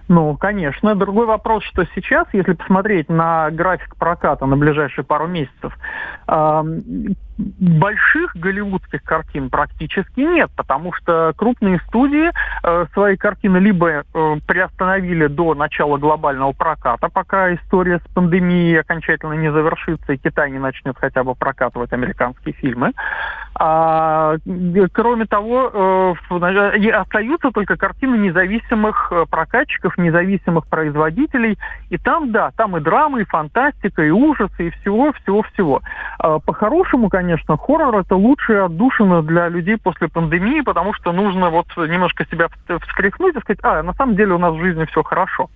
Ну, 0.09 0.35
конечно. 0.37 0.95
Другой 0.95 1.25
вопрос, 1.25 1.63
что 1.63 1.85
сейчас, 1.95 2.27
если 2.33 2.53
посмотреть 2.53 3.09
на 3.09 3.49
график 3.51 3.95
проката 3.95 4.45
на 4.45 4.57
ближайшие 4.57 5.05
пару 5.05 5.27
месяцев, 5.27 5.73
больших 7.37 8.35
голливудских 8.35 9.03
картин 9.03 9.49
практически 9.49 10.21
нет, 10.21 10.51
потому 10.55 10.93
что 10.93 11.33
крупные 11.35 11.79
студии 11.87 12.31
э, 12.63 12.85
свои 12.93 13.17
картины 13.17 13.57
либо 13.57 13.89
э, 13.89 14.03
приостановили 14.45 15.27
до 15.27 15.55
начала 15.55 15.97
глобального 15.97 16.51
проката, 16.51 17.09
пока 17.09 17.53
история 17.53 17.99
с 17.99 18.13
пандемией 18.13 18.79
окончательно 18.79 19.33
не 19.33 19.51
завершится 19.51 20.13
и 20.13 20.17
Китай 20.17 20.51
не 20.51 20.59
начнет 20.59 20.95
хотя 20.97 21.23
бы 21.23 21.35
прокатывать 21.35 21.91
американские 21.93 22.53
фильмы. 22.53 22.93
А, 23.55 24.35
кроме 24.93 25.25
того, 25.25 26.15
э, 26.29 26.89
остаются 26.91 27.51
только 27.51 27.77
картины 27.77 28.15
независимых 28.15 29.11
э, 29.11 29.25
прокатчиков, 29.29 29.97
независимых 29.97 30.67
производителей. 30.67 31.57
И 31.89 31.97
там, 31.97 32.31
да, 32.31 32.51
там 32.55 32.77
и 32.77 32.79
драма, 32.79 33.21
и 33.21 33.25
фантастика, 33.25 34.03
и 34.03 34.09
ужасы, 34.09 34.67
и 34.67 34.69
всего, 34.71 35.13
всего, 35.13 35.43
всего. 35.43 35.81
А, 36.19 36.39
по-хорошему, 36.39 37.09
конечно, 37.09 37.22
хоррор 37.57 37.97
это 37.97 38.15
лучшая 38.15 38.65
отдушина 38.65 39.21
для 39.23 39.49
людей 39.49 39.77
после 39.77 40.07
пандемии, 40.07 40.62
потому 40.62 40.93
что 40.93 41.12
нужно 41.12 41.49
вот 41.49 41.67
немножко 41.77 42.25
себя 42.25 42.47
встряхнуть 42.88 43.36
и 43.36 43.39
сказать, 43.39 43.59
а, 43.63 43.83
на 43.83 43.93
самом 43.93 44.15
деле 44.15 44.33
у 44.33 44.38
нас 44.38 44.53
в 44.53 44.59
жизни 44.59 44.86
все 44.86 45.03
хорошо. 45.03 45.49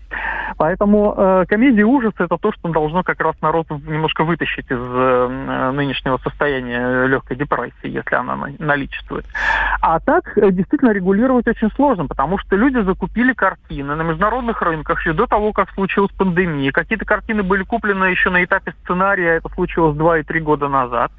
Поэтому 0.57 1.13
э, 1.15 1.45
комедия 1.47 1.83
ужаса 1.83 2.23
это 2.23 2.37
то, 2.37 2.51
что 2.51 2.69
должно 2.69 3.03
как 3.03 3.19
раз 3.21 3.35
народ 3.41 3.69
немножко 3.69 4.23
вытащить 4.23 4.65
из 4.65 4.79
э, 4.79 5.71
нынешнего 5.73 6.17
состояния 6.17 7.05
легкой 7.05 7.37
депрессии, 7.37 7.89
если 7.89 8.15
она 8.15 8.37
наличествует. 8.59 9.25
А 9.81 9.99
так 9.99 10.37
э, 10.37 10.51
действительно 10.51 10.91
регулировать 10.91 11.47
очень 11.47 11.69
сложно, 11.71 12.07
потому 12.07 12.37
что 12.37 12.55
люди 12.55 12.79
закупили 12.81 13.33
картины 13.33 13.95
на 13.95 14.01
международных 14.01 14.61
рынках 14.61 14.99
еще 14.99 15.13
до 15.13 15.27
того, 15.27 15.53
как 15.53 15.69
случилась 15.71 16.11
пандемия. 16.11 16.71
Какие-то 16.71 17.05
картины 17.05 17.43
были 17.43 17.63
куплены 17.63 18.05
еще 18.05 18.29
на 18.29 18.43
этапе 18.43 18.73
сценария, 18.83 19.37
это 19.37 19.49
случилось 19.49 19.95
два 19.95 20.19
и 20.19 20.23
три 20.23 20.39
года 20.39 20.67
назад. 20.67 21.11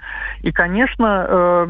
И, 0.42 0.52
конечно, 0.52 1.26
э, 1.28 1.66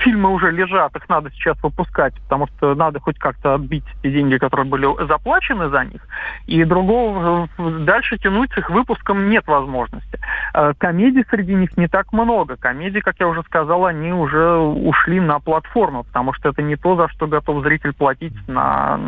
фильмы 0.00 0.30
уже 0.30 0.50
лежат, 0.50 0.94
их 0.96 1.08
надо 1.08 1.30
сейчас 1.30 1.60
выпускать, 1.62 2.14
потому 2.22 2.46
что 2.48 2.74
надо 2.74 3.00
хоть 3.00 3.18
как-то 3.18 3.54
отбить 3.54 3.84
те 4.02 4.10
деньги, 4.10 4.36
которые 4.36 4.66
были 4.66 4.86
заплачены 5.06 5.68
за 5.68 5.84
них. 5.84 6.06
И 6.46 6.64
другого 6.64 7.48
дальше 7.58 8.18
тянуть 8.18 8.52
с 8.52 8.58
их 8.58 8.70
выпуском 8.70 9.28
нет 9.28 9.46
возможности. 9.46 10.18
Э, 10.52 10.72
комедий 10.78 11.24
среди 11.30 11.54
них 11.54 11.76
не 11.76 11.88
так 11.88 12.12
много. 12.12 12.56
Комедии, 12.56 13.00
как 13.00 13.16
я 13.20 13.28
уже 13.28 13.42
сказал, 13.44 13.86
они 13.86 14.12
уже 14.12 14.56
ушли 14.56 15.20
на 15.20 15.40
платформу, 15.40 16.04
потому 16.04 16.32
что 16.32 16.50
это 16.50 16.62
не 16.62 16.76
то, 16.76 16.96
за 16.96 17.08
что 17.08 17.26
готов 17.26 17.62
зритель 17.64 17.92
платить 17.92 18.34
на, 18.48 18.98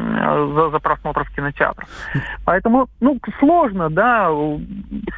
за, 0.54 0.70
за 0.70 0.78
просмотр 0.78 1.24
в 1.24 1.34
кинотеатрах. 1.34 1.88
Поэтому, 2.44 2.88
ну, 3.00 3.18
сложно, 3.38 3.90
да. 3.90 4.30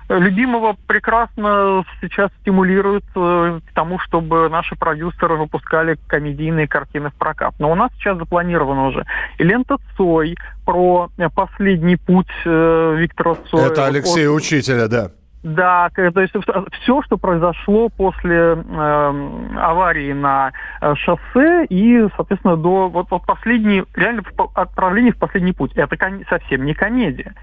Любимого 0.09 0.77
прекрасно 0.87 1.85
сейчас 2.01 2.31
стимулируют 2.41 3.05
э, 3.15 3.28
к 3.67 3.75
тому, 3.75 3.99
чтобы 3.99 4.49
наши 4.49 4.77
продюсеры 4.77 5.37
выпускали 5.37 5.99
комедийные 6.07 6.69
картины 6.69 7.11
в 7.11 7.15
прокат. 7.15 7.55
Но 7.59 7.71
у 7.71 7.75
нас 7.75 7.91
сейчас 7.95 8.19
запланировано 8.19 8.89
уже 8.89 9.05
и 9.39 9.45
лента 9.45 9.77
Цой 9.97 10.37
про 10.65 11.11
последний 11.35 11.97
путь 11.97 12.27
э, 12.45 12.95
Виктора 12.99 13.37
Цоя. 13.51 13.67
Это 13.67 13.87
Алексей. 13.87 14.29
Учителя, 14.29 14.89
да. 14.89 15.11
Да, 15.43 15.89
то 15.95 16.21
есть 16.21 16.35
все, 16.83 17.03
что 17.03 17.17
произошло 17.17 17.89
после 17.91 18.37
э, 18.37 19.39
аварии 19.57 20.13
на 20.13 20.51
э, 20.81 20.95
шоссе 20.97 21.65
и, 21.67 22.09
соответственно, 22.17 22.57
до 22.57 22.89
вот, 22.89 23.11
вот 23.11 23.25
последней, 23.25 23.85
реально 23.95 24.23
отправления 24.55 25.13
в 25.13 25.17
последний 25.19 25.53
путь. 25.53 25.73
Это 25.77 25.97
совсем 26.29 26.65
не 26.65 26.75
комедия. 26.75 27.35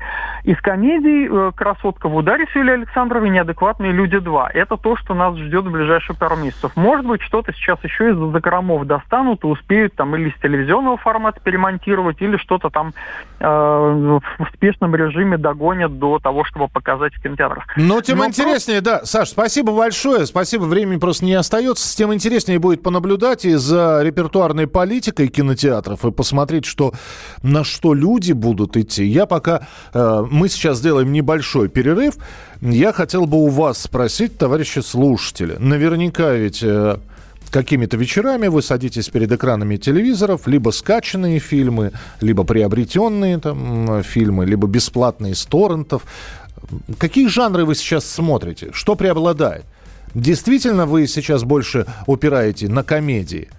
Из 0.44 0.60
комедий 0.60 1.28
э, 1.30 1.52
«Красотка 1.56 2.10
в 2.10 2.16
ударе» 2.16 2.46
с 2.52 2.56
Юлией 2.56 2.80
Александровой 2.80 3.30
«Неадекватные 3.30 3.94
люди 3.94 4.18
2». 4.18 4.50
Это 4.54 4.76
то, 4.76 4.98
что 4.98 5.14
нас 5.14 5.38
ждет 5.38 5.64
в 5.64 5.72
ближайшие 5.72 6.18
пару 6.18 6.36
месяцев. 6.36 6.74
Может 6.76 7.06
быть, 7.06 7.22
что-то 7.22 7.54
сейчас 7.54 7.82
еще 7.84 8.10
из-за 8.10 8.30
закромов 8.32 8.86
достанут 8.88 9.46
и 9.46 9.48
успеют 9.48 9.96
там 9.96 10.16
или 10.18 10.32
с 10.32 10.42
телевизионного 10.42 10.98
формата 10.98 11.40
перемонтировать, 11.40 12.22
или 12.22 12.36
что-то 12.38 12.70
там 12.70 12.94
э, 13.40 13.48
в 13.48 14.22
успешном 14.40 14.96
режиме 14.96 15.38
догонят 15.38 15.98
до 15.98 16.20
того, 16.20 16.44
чтобы 16.44 16.68
показать 16.68 17.14
в 17.16 17.22
кинотеатрах. 17.22 17.66
Но 17.86 18.02
тем 18.02 18.17
Но 18.17 18.26
интереснее, 18.26 18.82
просто... 18.82 19.02
да. 19.02 19.06
Саш, 19.06 19.30
спасибо 19.30 19.71
большое. 19.74 20.26
Спасибо, 20.26 20.63
времени 20.63 20.98
просто 20.98 21.26
не 21.26 21.34
остается. 21.34 21.95
Тем 21.95 22.13
интереснее 22.13 22.60
будет 22.60 22.82
понаблюдать 22.82 23.45
и 23.45 23.54
за 23.56 24.02
репертуарной 24.02 24.67
политикой 24.67 25.28
кинотеатров 25.28 26.04
и 26.06 26.12
посмотреть, 26.12 26.65
что, 26.65 26.93
на 27.43 27.63
что 27.63 27.93
люди 27.93 28.34
будут 28.34 28.76
идти. 28.78 29.06
Я 29.06 29.26
пока... 29.26 29.67
Э, 29.93 30.26
мы 30.30 30.50
сейчас 30.50 30.80
сделаем 30.80 31.12
небольшой 31.12 31.69
перерыв. 31.69 32.15
Я 32.62 32.91
хотел 32.93 33.26
бы 33.26 33.38
у 33.38 33.48
вас 33.48 33.80
спросить, 33.80 34.38
товарищи 34.38 34.80
слушатели. 34.80 35.56
Наверняка 35.60 36.32
ведь... 36.32 36.63
Э, 36.63 36.98
какими-то 37.52 37.95
вечерами 37.95 38.48
вы 38.48 38.62
садитесь 38.62 39.08
перед 39.08 39.32
экранами 39.32 39.78
телевизоров, 39.78 40.45
либо 40.45 40.71
скачанные 40.71 41.39
фильмы, 41.39 41.93
либо 42.19 42.43
приобретенные 42.43 43.38
там 43.38 44.04
фильмы, 44.04 44.45
либо 44.45 44.67
бесплатные 44.67 45.32
из 45.32 45.45
торрентов. 45.45 46.04
Какие 46.98 47.28
жанры 47.28 47.65
вы 47.65 47.76
сейчас 47.76 48.06
смотрите? 48.06 48.70
Что 48.74 48.96
преобладает? 48.96 49.65
Действительно 50.13 50.86
вы 50.86 51.08
сейчас 51.08 51.44
больше 51.44 51.86
упираете 52.06 52.70
на 52.70 52.84
комедии? 52.84 53.50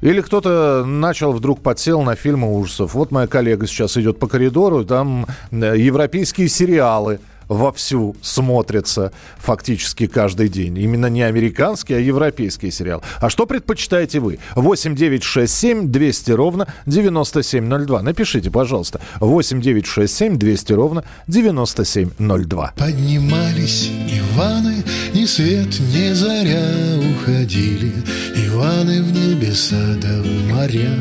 Или 0.00 0.20
кто-то 0.20 0.84
начал, 0.86 1.32
вдруг 1.32 1.62
подсел 1.62 2.02
на 2.02 2.16
фильмы 2.16 2.54
ужасов. 2.54 2.94
Вот 2.94 3.10
моя 3.10 3.26
коллега 3.26 3.66
сейчас 3.66 3.96
идет 3.96 4.18
по 4.18 4.28
коридору, 4.28 4.84
там 4.84 5.26
э, 5.50 5.74
европейские 5.76 6.48
сериалы– 6.48 7.20
вовсю 7.48 8.16
смотрится 8.22 9.12
фактически 9.38 10.06
каждый 10.06 10.48
день. 10.48 10.78
Именно 10.78 11.06
не 11.06 11.22
американский, 11.22 11.94
а 11.94 11.98
европейский 11.98 12.70
сериал. 12.70 13.02
А 13.20 13.30
что 13.30 13.46
предпочитаете 13.46 14.20
вы? 14.20 14.38
8 14.54 14.94
9 14.94 15.22
6 15.22 15.52
7 15.52 15.88
200 15.88 16.30
ровно 16.32 16.66
9702. 16.86 18.02
Напишите, 18.02 18.50
пожалуйста. 18.50 19.00
8 19.20 19.60
9 19.60 19.86
6 19.86 20.14
7 20.14 20.38
200 20.38 20.72
ровно 20.72 21.04
9702. 21.26 22.72
Поднимались 22.76 23.90
Иваны, 23.90 24.84
ни 25.14 25.24
свет, 25.24 25.78
ни 25.80 26.12
заря 26.12 26.66
уходили. 27.10 27.92
Иваны 28.34 29.02
в 29.02 29.12
небеса 29.12 29.96
да 30.00 30.22
в 30.22 30.52
моря, 30.52 30.94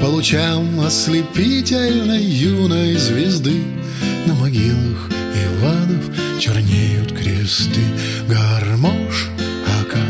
по 0.00 0.06
лучам 0.06 0.80
ослепительной 0.80 2.22
юной 2.22 2.96
звезды 2.96 3.62
на 4.26 4.34
могилах 4.34 5.19
Иванов 5.46 6.04
чернеют 6.38 7.12
кресты, 7.12 7.80
гармош, 8.28 9.28
ака, 9.80 10.06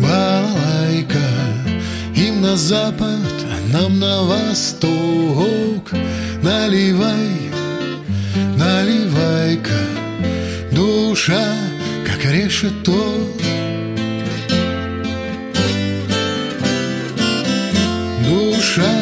балалайка, 0.00 1.28
им 2.14 2.40
на 2.40 2.56
запад, 2.56 3.34
а 3.52 3.72
нам 3.72 3.98
на 3.98 4.22
восток. 4.22 5.92
Наливай, 6.42 7.28
наливай-ка, 8.56 9.80
душа, 10.72 11.54
как 12.04 12.24
решето. 12.24 13.28
Душа, 18.24 18.92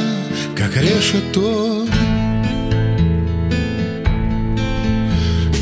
как 0.55 0.77
решето. 0.77 1.88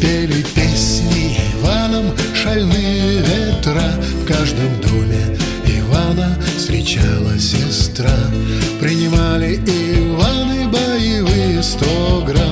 Пели 0.00 0.42
песни 0.54 1.38
Иваном 1.61 2.12
шальные 2.35 3.22
ветра 3.22 3.82
В 4.22 4.26
каждом 4.26 4.80
доме 4.80 5.37
Ивана 5.66 6.38
встречала 6.56 7.38
сестра. 7.38 8.16
Принимали 8.80 9.56
Иваны 9.56 10.68
боевые 10.68 11.62
сто 11.62 12.22
грамм 12.26 12.45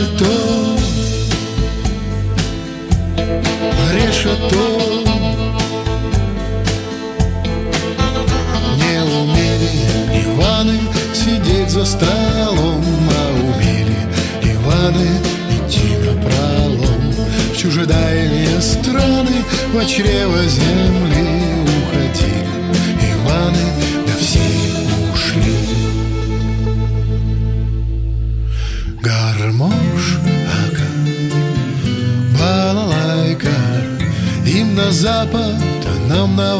решето 0.00 0.76
Решето 3.92 5.04
Не 8.78 9.02
умели 9.02 9.70
Иваны 10.24 10.78
сидеть 11.12 11.70
за 11.70 11.84
столом, 11.86 12.84
а 13.10 13.32
умели 13.40 13.96
Иваны 14.42 15.10
идти 15.50 15.96
на 16.04 16.20
пролом. 16.22 17.12
В 17.52 17.56
чужедальные 17.56 18.60
страны, 18.60 19.44
в 19.72 19.86
чрево 19.86 20.42
земли 20.46 21.39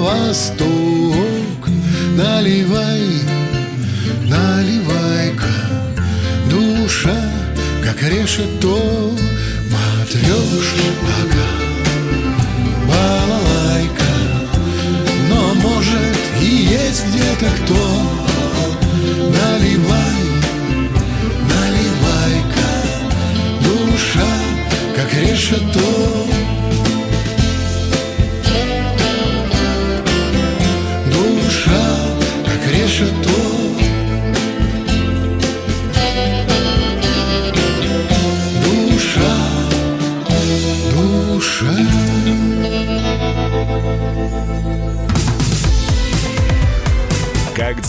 восток. 0.01 1.69
Наливай 2.17 3.21
Наливай-ка, 4.31 5.53
душа, 6.49 7.17
как 7.83 8.01
решето, 8.03 9.17
Матрёшка, 9.73 10.87
ага, 11.21 11.49
балалайка. 12.87 14.13
Но, 15.29 15.55
может, 15.55 16.17
и 16.41 16.47
есть 16.47 17.07
где-то 17.09 17.47
кто, 17.57 17.83
Наливай, 19.37 20.21
наливай-ка, 21.51 22.71
Душа, 23.65 24.33
как 24.95 25.13
решето, 25.15 26.30